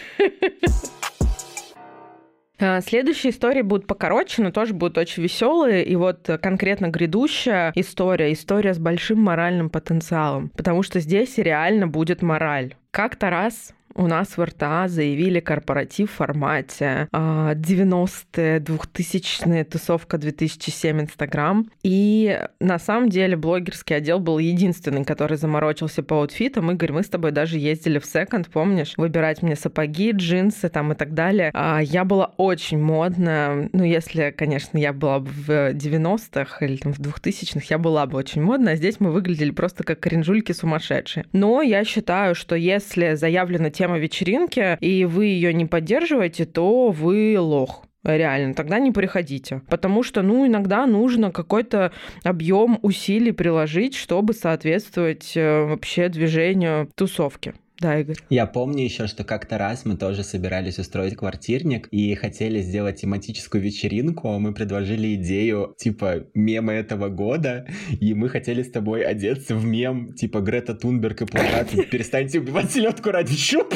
[2.61, 5.85] А, следующие истории будут покороче, но тоже будут очень веселые.
[5.85, 10.51] И вот конкретно грядущая история, история с большим моральным потенциалом.
[10.57, 12.74] Потому что здесь реально будет мораль.
[12.90, 21.68] Как-то раз у нас в РТА заявили корпоратив в формате 90-е, 2000-е, тусовка 2007 Инстаграм.
[21.82, 26.70] И на самом деле блогерский отдел был единственный, который заморочился по аутфитам.
[26.70, 30.94] Игорь, мы с тобой даже ездили в секонд, помнишь, выбирать мне сапоги, джинсы там и
[30.94, 31.50] так далее.
[31.52, 33.68] А, я была очень модная.
[33.72, 38.16] Ну, если, конечно, я была бы в 90-х или там в 2000-х, я была бы
[38.16, 38.74] очень модная.
[38.74, 41.26] А здесь мы выглядели просто как кринжульки сумасшедшие.
[41.32, 46.90] Но я считаю, что если заявлена тема тема вечеринки, и вы ее не поддерживаете, то
[46.90, 49.62] вы лох реально, тогда не приходите.
[49.68, 57.55] Потому что, ну, иногда нужно какой-то объем усилий приложить, чтобы соответствовать э, вообще движению тусовки.
[57.80, 58.16] Да, Игорь.
[58.28, 63.62] Я помню еще, что как-то раз мы тоже собирались устроить квартирник и хотели сделать тематическую
[63.62, 64.36] вечеринку.
[64.38, 67.68] Мы предложили идею типа мема этого года,
[68.00, 72.72] и мы хотели с тобой одеться в мем типа Грета Тунберг и плакат «Перестаньте убивать
[72.72, 73.72] селедку ради щуп».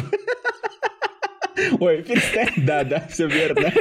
[1.78, 2.48] Ой, перестань.
[2.56, 3.72] Да, да, все верно.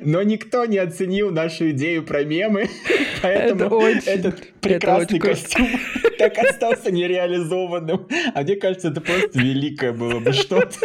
[0.00, 2.68] Но никто не оценил нашу идею про мемы,
[3.22, 5.68] поэтому это очень, этот прекрасный костюм
[6.18, 8.06] так остался нереализованным.
[8.34, 10.76] А мне кажется, это просто великое было бы что-то.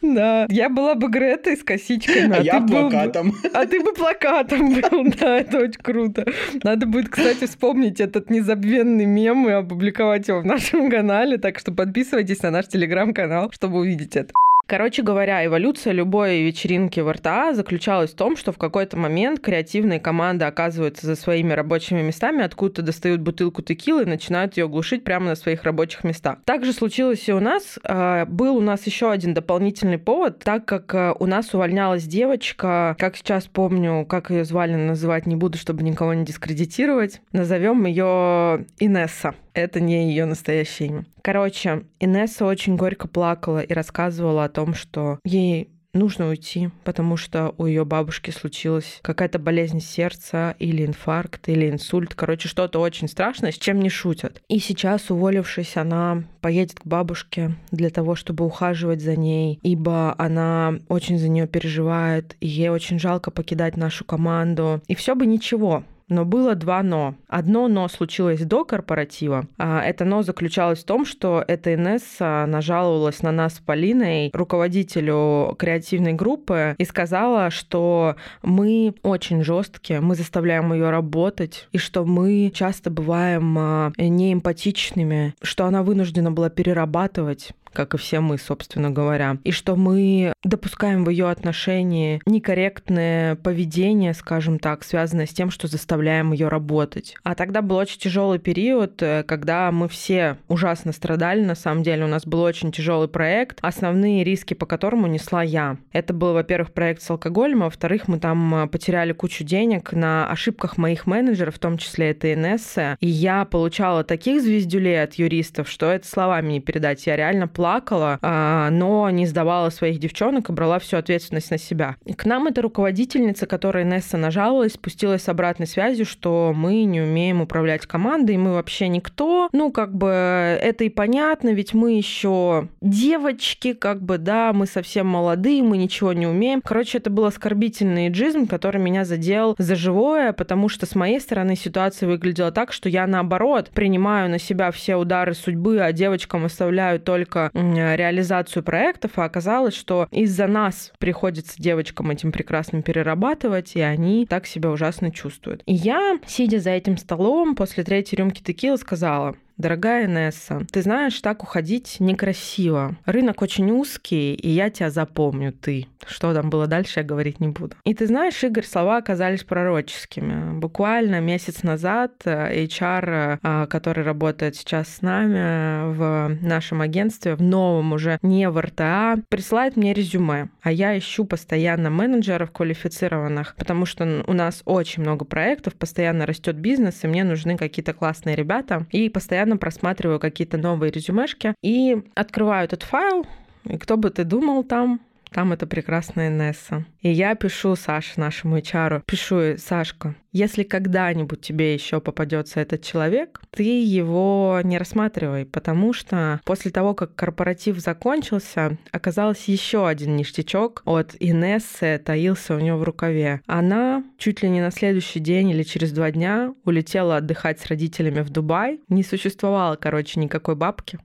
[0.00, 3.30] Да, я была бы Гретой с косичками, а, а я плакатом.
[3.30, 3.36] Бы...
[3.54, 6.26] А ты бы плакатом был, да, это очень круто.
[6.62, 11.72] Надо будет, кстати, вспомнить этот незабвенный мем и опубликовать его в нашем канале, так что
[11.72, 14.34] подписывайтесь на наш телеграм-канал, чтобы увидеть это.
[14.66, 20.00] Короче говоря, эволюция любой вечеринки в РТА заключалась в том, что в какой-то момент креативные
[20.00, 25.26] команды оказываются за своими рабочими местами, откуда-то достают бутылку текилы и начинают ее глушить прямо
[25.26, 26.38] на своих рабочих местах.
[26.46, 27.78] Так же случилось и у нас.
[27.84, 32.96] А, был у нас еще один дополнительный повод, так как а, у нас увольнялась девочка,
[32.98, 37.20] как сейчас помню, как ее звали, называть не буду, чтобы никого не дискредитировать.
[37.32, 39.34] Назовем ее Инесса.
[39.54, 41.04] Это не ее настоящее имя.
[41.22, 47.54] Короче, Инесса очень горько плакала и рассказывала о том, что ей нужно уйти, потому что
[47.58, 52.14] у ее бабушки случилась какая-то болезнь сердца или инфаркт, или инсульт.
[52.14, 54.42] Короче, что-то очень страшное, с чем не шутят.
[54.48, 60.78] И сейчас, уволившись, она поедет к бабушке для того, чтобы ухаживать за ней, ибо она
[60.88, 64.82] очень за нее переживает, и ей очень жалко покидать нашу команду.
[64.88, 67.14] И все бы ничего, но было два «но».
[67.28, 69.46] Одно «но» случилось до корпоратива.
[69.58, 75.54] А это «но» заключалось в том, что эта Инесса нажаловалась на нас с Полиной, руководителю
[75.58, 82.50] креативной группы, и сказала, что мы очень жесткие, мы заставляем ее работать, и что мы
[82.54, 89.38] часто бываем а, неэмпатичными, что она вынуждена была перерабатывать как и все мы, собственно говоря,
[89.44, 95.68] и что мы допускаем в ее отношении некорректное поведение, скажем так, связанное с тем, что
[95.68, 97.16] заставляем ее работать.
[97.22, 102.04] А тогда был очень тяжелый период, э, когда мы все ужасно страдали, на самом деле
[102.04, 105.76] у нас был очень тяжелый проект, основные риски по которому несла я.
[105.92, 110.28] Это был, во-первых, проект с алкоголем, а во-вторых, мы там э, потеряли кучу денег на
[110.30, 115.68] ошибках моих менеджеров, в том числе это Инесса, и я получала таких звездюлей от юристов,
[115.68, 117.06] что это словами не передать.
[117.06, 121.58] Я реально плакала плакала, а, но не сдавала своих девчонок и брала всю ответственность на
[121.58, 121.94] себя.
[122.04, 127.00] И к нам эта руководительница, которая Несса нажаловалась, спустилась с обратной связью, что мы не
[127.00, 129.48] умеем управлять командой, мы вообще никто.
[129.52, 135.06] Ну, как бы это и понятно, ведь мы еще девочки, как бы, да, мы совсем
[135.06, 136.62] молодые, мы ничего не умеем.
[136.62, 141.54] Короче, это был оскорбительный джизм, который меня задел за живое, потому что с моей стороны
[141.54, 146.98] ситуация выглядела так, что я наоборот принимаю на себя все удары судьбы, а девочкам оставляю
[146.98, 154.26] только реализацию проектов, а оказалось, что из-за нас приходится девочкам этим прекрасным перерабатывать, и они
[154.26, 155.62] так себя ужасно чувствуют.
[155.66, 161.20] И я, сидя за этим столом, после третьей рюмки текила сказала, Дорогая Несса, ты знаешь,
[161.20, 162.96] так уходить некрасиво.
[163.04, 165.86] Рынок очень узкий, и я тебя запомню, ты.
[166.06, 167.76] Что там было дальше, я говорить не буду.
[167.84, 170.58] И ты знаешь, Игорь, слова оказались пророческими.
[170.58, 177.42] Буквально месяц назад э, HR, э, который работает сейчас с нами в нашем агентстве, в
[177.42, 180.48] новом уже, не в РТА, присылает мне резюме.
[180.62, 186.56] А я ищу постоянно менеджеров квалифицированных, потому что у нас очень много проектов, постоянно растет
[186.56, 188.86] бизнес, и мне нужны какие-то классные ребята.
[188.90, 193.26] И постоянно просматриваю какие-то новые резюмешки и открываю этот файл,
[193.64, 195.00] и кто бы ты думал там,
[195.32, 196.84] там это прекрасная Несса.
[197.00, 203.40] И я пишу Саше, нашему HR, пишу Сашка, если когда-нибудь тебе еще попадется этот человек,
[203.50, 210.82] ты его не рассматривай, потому что после того, как корпоратив закончился, оказалось еще один ништячок
[210.84, 213.42] от Инессы таился у нее в рукаве.
[213.46, 218.20] Она чуть ли не на следующий день или через два дня улетела отдыхать с родителями
[218.20, 218.80] в Дубай.
[218.88, 220.98] Не существовало, короче, никакой бабки.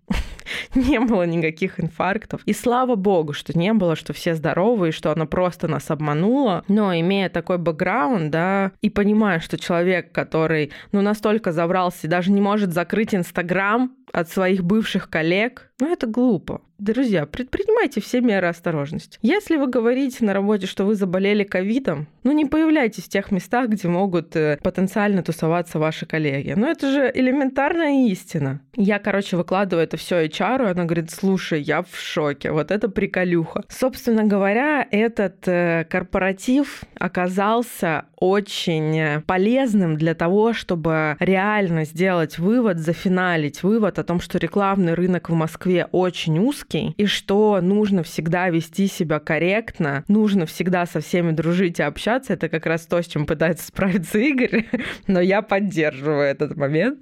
[0.75, 2.41] не было никаких инфарктов.
[2.45, 6.63] И слава богу, что не было, что все здоровы, и что она просто нас обманула.
[6.67, 12.31] Но имея такой бэкграунд, да, и понимая, что человек, который, ну, настолько забрался и даже
[12.31, 16.61] не может закрыть Инстаграм от своих бывших коллег, ну, это глупо.
[16.79, 19.17] Друзья, предпринимайте все меры осторожности.
[19.23, 23.69] Если вы говорите на работе, что вы заболели ковидом, ну не появляйтесь в тех местах,
[23.69, 26.53] где могут э, потенциально тусоваться ваши коллеги.
[26.55, 28.61] Ну это же элементарная истина.
[28.75, 32.89] Я, короче, выкладываю это все HR, и она говорит, слушай, я в шоке, вот это
[32.89, 33.63] приколюха.
[33.69, 43.63] Собственно говоря, этот э, корпоратив оказался очень полезным для того, чтобы реально сделать вывод, зафиналить
[43.63, 48.49] вывод о том, что рекламный рынок в Москве очень узкий, русский, и что нужно всегда
[48.49, 52.33] вести себя корректно, нужно всегда со всеми дружить и общаться.
[52.33, 54.65] Это как раз то, с чем пытается справиться Игорь,
[55.07, 56.99] но я поддерживаю этот момент,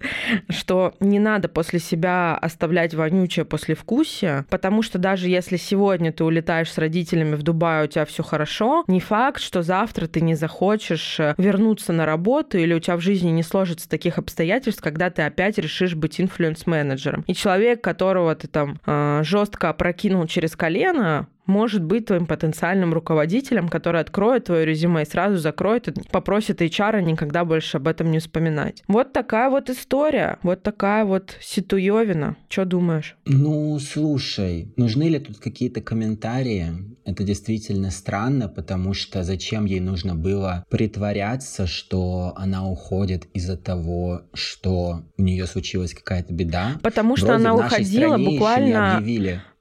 [0.49, 6.72] что не надо после себя оставлять вонючее послевкусие, потому что даже если сегодня ты улетаешь
[6.72, 11.20] с родителями в Дубай, у тебя все хорошо, не факт, что завтра ты не захочешь
[11.20, 15.24] э, вернуться на работу или у тебя в жизни не сложится таких обстоятельств, когда ты
[15.24, 17.24] опять решишь быть инфлюенс-менеджером.
[17.28, 22.93] И человек, которого ты там э, жестко жестко опрокинул через колено, может быть твоим потенциальным
[22.93, 28.12] руководителем, который откроет твое резюме и сразу закроет, и попросит HR никогда больше об этом
[28.12, 28.84] не вспоминать.
[28.88, 32.36] Вот такая вот история, вот такая вот ситуевина.
[32.50, 33.16] Что думаешь?
[33.26, 36.68] Ну, слушай, нужны ли тут какие-то комментарии?
[37.06, 44.24] Это действительно странно, потому что зачем ей нужно было притворяться, что она уходит из-за того,
[44.34, 46.80] что у нее случилась какая-то беда?
[46.82, 49.02] Потому что Вроде она уходила буквально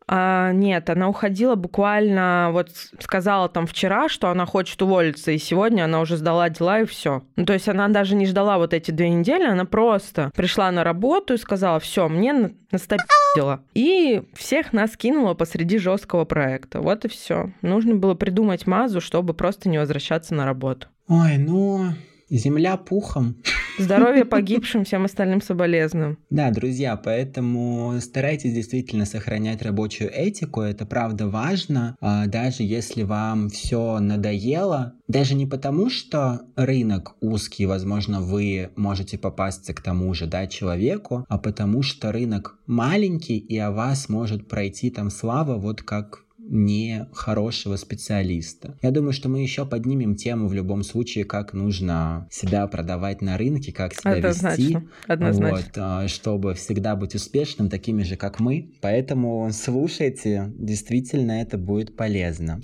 [0.07, 5.85] а, нет, она уходила буквально, вот сказала там вчера, что она хочет уволиться, и сегодня
[5.85, 7.23] она уже сдала дела и все.
[7.37, 10.85] Ну, то есть она даже не ждала вот эти две недели, она просто пришла на
[10.85, 13.63] работу и сказала, все, мне настопила.
[13.75, 16.81] И всех нас кинула посреди жесткого проекта.
[16.81, 17.53] Вот и все.
[17.63, 20.89] Нужно было придумать мазу, чтобы просто не возвращаться на работу.
[21.09, 21.93] Ой, ну,
[22.29, 23.37] земля пухом.
[23.79, 26.19] Здоровья погибшим, всем остальным соболезнуем.
[26.31, 33.49] Да, друзья, поэтому старайтесь действительно сохранять рабочую этику, это правда важно, а, даже если вам
[33.49, 40.27] все надоело, даже не потому, что рынок узкий, возможно, вы можете попасться к тому же,
[40.27, 45.83] да, человеку, а потому что рынок маленький, и о вас может пройти там слава, вот
[45.83, 48.77] как не хорошего специалиста.
[48.83, 53.37] Я думаю, что мы еще поднимем тему в любом случае, как нужно себя продавать на
[53.37, 54.63] рынке, как себя Однозначно.
[54.63, 55.57] вести, Однозначно.
[55.57, 58.73] Вот, а, чтобы всегда быть успешным, такими же, как мы.
[58.81, 62.61] Поэтому слушайте, действительно это будет полезно.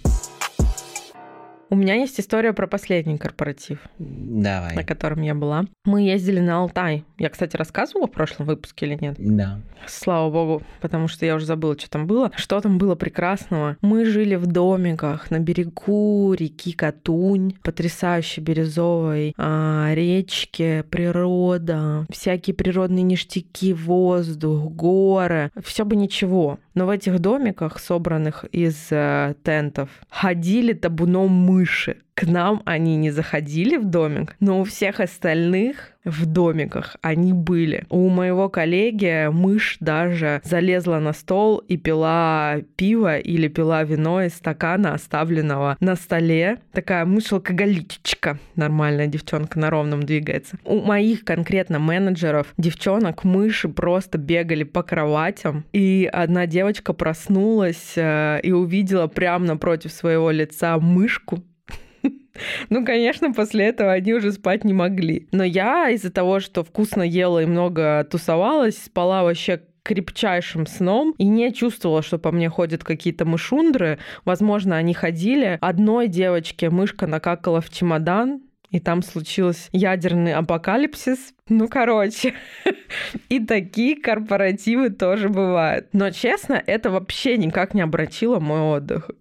[1.73, 4.75] У меня есть история про последний корпоратив, Давай.
[4.75, 5.67] на котором я была.
[5.85, 7.05] Мы ездили на Алтай.
[7.17, 9.15] Я, кстати, рассказывала в прошлом выпуске или нет?
[9.19, 9.61] Да.
[9.87, 12.33] Слава богу, потому что я уже забыла, что там было.
[12.35, 13.77] Что там было прекрасного?
[13.83, 23.05] Мы жили в домиках на берегу реки Катунь, потрясающей бирюзовой а, речке, природа, всякие природные
[23.05, 25.53] ништяки, воздух, горы.
[25.63, 26.59] Все бы ничего.
[26.75, 32.03] Но в этих домиках, собранных из э, тентов, ходили табуном мыши.
[32.21, 37.87] К нам они не заходили в домик, но у всех остальных в домиках они были.
[37.89, 44.35] У моего коллеги мышь даже залезла на стол и пила пиво или пила вино из
[44.35, 46.59] стакана, оставленного на столе.
[46.73, 48.39] Такая мышь-алкоголичка.
[48.55, 50.59] Нормальная девчонка на ровном двигается.
[50.65, 55.65] У моих конкретно менеджеров девчонок мыши просто бегали по кроватям.
[55.73, 61.43] И одна девочка проснулась э, и увидела прямо напротив своего лица мышку,
[62.69, 65.29] ну, конечно, после этого они уже спать не могли.
[65.33, 71.27] Но я из-за того, что вкусно ела и много тусовалась, спала вообще крепчайшим сном и
[71.27, 73.99] не чувствовала, что по мне ходят какие-то мышундры.
[74.25, 75.59] Возможно, они ходили.
[75.61, 81.35] Одной девочке мышка накакала в чемодан, и там случился ядерный апокалипсис.
[81.51, 82.35] Ну, короче,
[83.29, 85.89] и такие корпоративы тоже бывают.
[85.93, 89.11] Но, честно, это вообще никак не обратило мой отдых.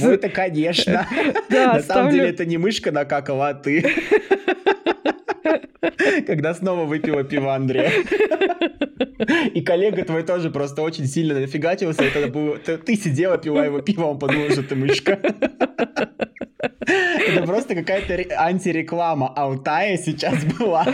[0.00, 1.06] Ну, это, конечно.
[1.50, 3.84] На самом деле, это не мышка накакала, а ты.
[6.26, 7.92] Когда снова выпила пиво Андрея.
[9.54, 12.04] И коллега твой тоже просто очень сильно нафигачился.
[12.12, 12.58] Тогда было...
[12.58, 15.20] Ты сидела, пила его пиво, он подумал, что ты мышка.
[17.30, 20.86] Это просто какая-то антиреклама Алтая сейчас была.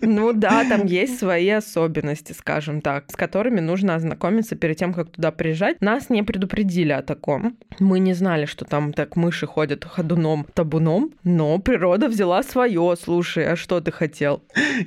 [0.00, 5.10] Ну да, там есть свои особенности, скажем так, с которыми нужно ознакомиться перед тем, как
[5.10, 5.80] туда приезжать.
[5.80, 7.56] Нас не предупредили о таком.
[7.78, 12.94] Мы не знали, что там так мыши ходят ходуном, табуном, но природа взяла свое.
[13.00, 14.42] Слушай, а что ты хотел?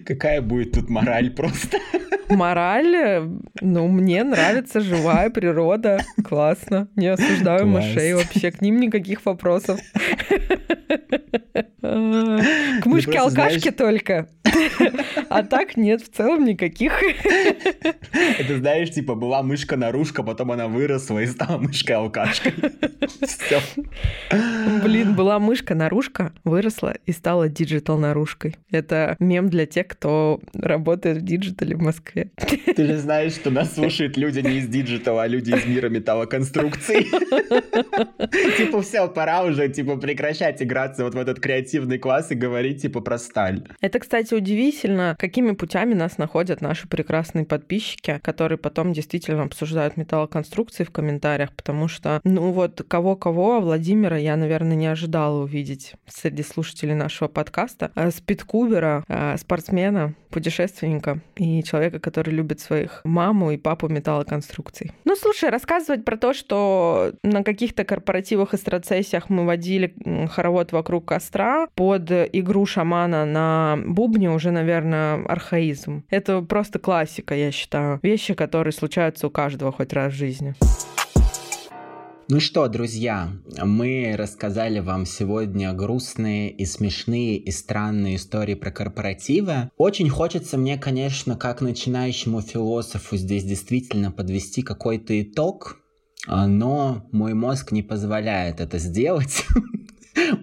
[0.06, 1.80] Какая будет тут мораль просто?
[2.30, 3.30] Мораль,
[3.62, 6.00] ну, мне нравится живая природа.
[6.24, 6.88] Классно.
[6.96, 7.86] Не осуждаю Класс.
[7.86, 8.52] мышей вообще.
[8.52, 9.80] К ним никаких вопросов.
[11.82, 14.28] К мышке алкашке только.
[15.30, 16.94] А так нет, в целом никаких.
[18.40, 22.54] Это знаешь, типа была мышка-норушка, потом она выросла и стала мышкой-алкашкой.
[23.22, 23.62] Все.
[24.84, 28.56] Блин, была мышка-норушка, выросла и стала digital норушкой.
[28.72, 32.17] Это мем для тех, кто работает в digital е в Москве.
[32.76, 35.90] Ты же знаешь, что нас слушают люди не из digital а, а люди из мира
[35.90, 37.08] металлоконструкций.
[38.58, 43.02] Типа все, пора уже, типа, прекращать играться вот в этот креативный класс и говорить, типа,
[43.02, 43.64] про сталь.
[43.82, 50.84] Это, кстати, удивительно, какими путями нас находят наши прекрасные подписчики, которые потом действительно обсуждают металлоконструкции
[50.84, 56.44] в комментариях, потому что, ну вот, кого-кого, а Владимира я, наверное, не ожидала увидеть среди
[56.44, 57.92] слушателей нашего подкаста.
[57.96, 64.94] А спидкубера, а, спортсмена, путешественника и человека, который любит своих маму и папу металлоконструкций.
[65.04, 69.94] Ну, слушай, рассказывать про то, что на каких-то корпоративах и стратсессиях мы водили
[70.32, 76.06] хоровод вокруг костра под игру шамана на бубне уже, наверное, архаизм.
[76.10, 78.00] Это просто классика, я считаю.
[78.04, 80.56] Вещи, которые случаются у каждого хоть раз в жизни.
[82.30, 83.32] Ну что, друзья,
[83.64, 89.72] мы рассказали вам сегодня грустные и смешные и странные истории про корпоративы.
[89.78, 95.78] Очень хочется мне, конечно, как начинающему философу здесь действительно подвести какой-то итог,
[96.28, 99.46] а, но мой мозг не позволяет это сделать.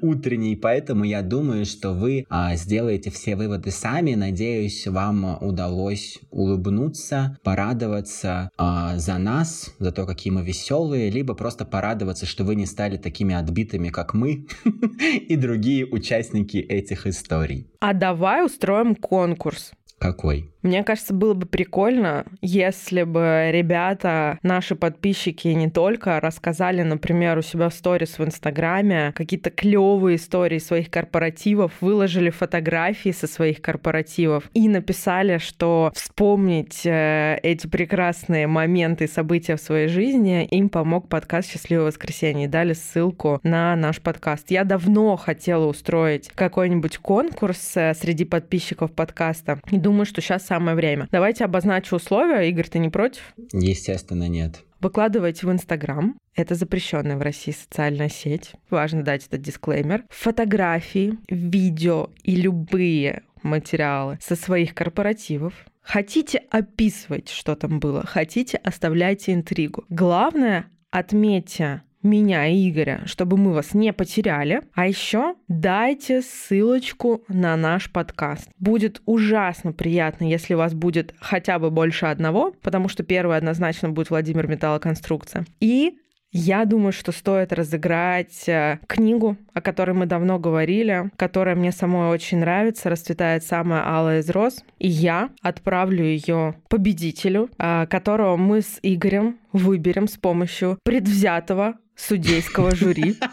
[0.00, 4.14] утренний, поэтому я думаю, что вы а, сделаете все выводы сами.
[4.14, 11.64] Надеюсь, вам удалось улыбнуться, порадоваться а, за нас, за то, какие мы веселые, либо просто
[11.64, 14.46] порадоваться, что вы не стали такими отбитыми, как мы
[15.28, 17.68] и другие участники этих историй.
[17.80, 19.72] А давай устроим конкурс.
[19.98, 20.53] Какой?
[20.64, 27.42] Мне кажется, было бы прикольно, если бы ребята, наши подписчики не только рассказали, например, у
[27.42, 34.48] себя в сторис в Инстаграме какие-то клевые истории своих корпоративов, выложили фотографии со своих корпоративов
[34.54, 41.10] и написали, что вспомнить э, эти прекрасные моменты и события в своей жизни им помог
[41.10, 44.50] подкаст «Счастливое воскресенье» и дали ссылку на наш подкаст.
[44.50, 50.76] Я давно хотела устроить какой-нибудь конкурс э, среди подписчиков подкаста и думаю, что сейчас самое
[50.76, 51.08] время.
[51.10, 52.48] Давайте обозначу условия.
[52.48, 53.34] Игорь, ты не против?
[53.52, 54.62] Естественно, нет.
[54.80, 56.16] Выкладывайте в Инстаграм.
[56.36, 58.52] Это запрещенная в России социальная сеть.
[58.70, 60.04] Важно дать этот дисклеймер.
[60.10, 65.54] Фотографии, видео и любые материалы со своих корпоративов.
[65.82, 69.84] Хотите описывать, что там было, хотите оставляйте интригу.
[69.88, 74.62] Главное, отметьте меня и Игоря, чтобы мы вас не потеряли.
[74.74, 78.48] А еще дайте ссылочку на наш подкаст.
[78.58, 83.88] Будет ужасно приятно, если у вас будет хотя бы больше одного, потому что первый однозначно
[83.88, 85.46] будет Владимир Металлоконструкция.
[85.60, 85.98] И
[86.36, 92.08] я думаю, что стоит разыграть э, книгу, о которой мы давно говорили, которая мне самой
[92.08, 94.64] очень нравится, расцветает самая алая из роз.
[94.80, 102.74] И я отправлю ее победителю, э, которого мы с Игорем выберем с помощью предвзятого судейского
[102.74, 103.16] жюри.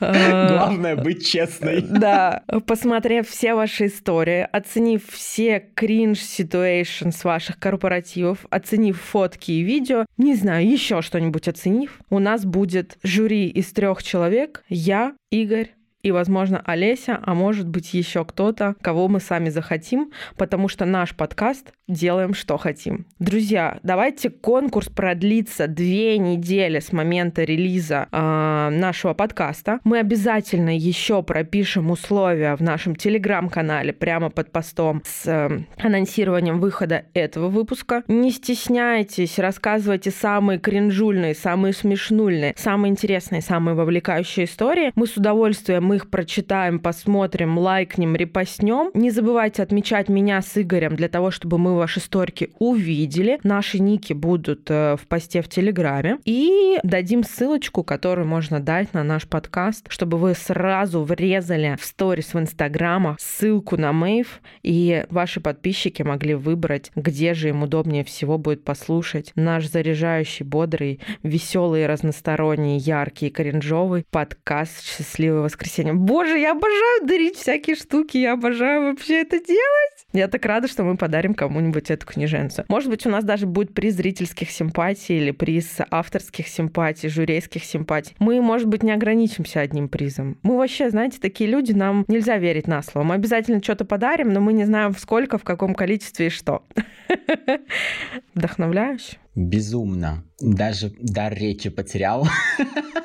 [0.00, 1.82] Главное быть честной.
[1.82, 2.42] Да.
[2.66, 10.06] Посмотрев все ваши истории, оценив все кринж ситуации с ваших корпоративов, оценив фотки и видео,
[10.16, 14.64] не знаю, еще что-нибудь оценив, у нас будет жюри из трех человек.
[14.68, 15.72] Я, Игорь,
[16.04, 21.16] и, возможно, Олеся, а может быть еще кто-то, кого мы сами захотим, потому что наш
[21.16, 23.06] подкаст делаем, что хотим.
[23.18, 29.80] Друзья, давайте конкурс продлится две недели с момента релиза э, нашего подкаста.
[29.84, 37.04] Мы обязательно еще пропишем условия в нашем телеграм-канале прямо под постом с э, анонсированием выхода
[37.14, 38.02] этого выпуска.
[38.08, 44.92] Не стесняйтесь, рассказывайте самые кринжульные, самые смешнульные, самые интересные, самые вовлекающие истории.
[44.96, 48.90] Мы с удовольствием их прочитаем, посмотрим, лайкнем, репостнем.
[48.94, 53.38] Не забывайте отмечать меня с Игорем для того, чтобы мы ваши сторики увидели.
[53.42, 56.18] Наши ники будут э, в посте в Телеграме.
[56.24, 62.34] И дадим ссылочку, которую можно дать на наш подкаст, чтобы вы сразу врезали в сторис
[62.34, 68.38] в Инстаграма ссылку на Мэйв, и ваши подписчики могли выбрать, где же им удобнее всего
[68.38, 75.98] будет послушать наш заряжающий, бодрый, веселый, разносторонний, яркий, кринжовый подкаст «Счастливое воскресенье» воскресеньем.
[76.00, 80.06] Боже, я обожаю дарить всякие штуки, я обожаю вообще это делать.
[80.12, 82.64] Я так рада, что мы подарим кому-нибудь эту книженцу.
[82.68, 88.14] Может быть, у нас даже будет приз зрительских симпатий или приз авторских симпатий, журейских симпатий.
[88.18, 90.38] Мы, может быть, не ограничимся одним призом.
[90.42, 93.04] Мы вообще, знаете, такие люди, нам нельзя верить на слово.
[93.04, 96.62] Мы обязательно что-то подарим, но мы не знаем, сколько, в каком количестве и что.
[98.34, 99.18] Вдохновляюще?
[99.34, 100.24] Безумно.
[100.40, 102.28] Даже дар речи потерял.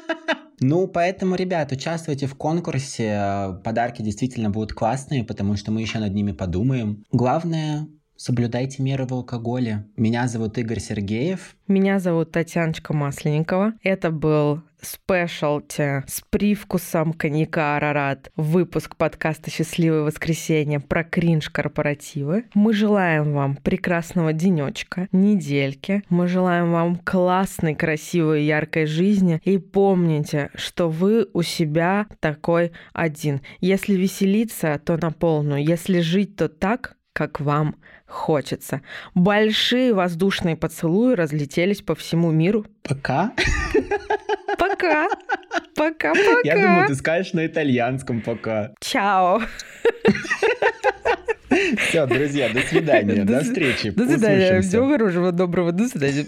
[0.61, 3.59] Ну, поэтому, ребят, участвуйте в конкурсе.
[3.63, 7.03] Подарки действительно будут классные, потому что мы еще над ними подумаем.
[7.11, 7.87] Главное,
[8.19, 9.85] соблюдайте меры в алкоголе.
[9.95, 11.55] Меня зовут Игорь Сергеев.
[11.67, 13.73] Меня зовут Татьяночка Масленникова.
[13.81, 18.29] Это был спешлти с привкусом коньяка Арарат.
[18.35, 22.45] Выпуск подкаста «Счастливое воскресенье» про кринж-корпоративы.
[22.53, 26.03] Мы желаем вам прекрасного денечка, недельки.
[26.09, 29.39] Мы желаем вам классной, красивой, яркой жизни.
[29.45, 33.41] И помните, что вы у себя такой один.
[33.61, 35.63] Если веселиться, то на полную.
[35.63, 37.75] Если жить, то так, как вам
[38.09, 38.81] хочется.
[39.15, 42.65] Большие воздушные поцелуи разлетелись по всему миру.
[42.83, 43.31] Пока.
[44.57, 45.07] Пока.
[45.75, 46.41] Пока, пока.
[46.43, 48.71] Я думаю, ты скажешь на итальянском пока.
[48.81, 49.41] Чао.
[51.77, 53.23] Все, друзья, до свидания.
[53.23, 53.91] До, до встречи.
[53.91, 54.61] До свидания.
[54.61, 55.71] Всего хорошего, доброго.
[55.71, 56.25] До свидания.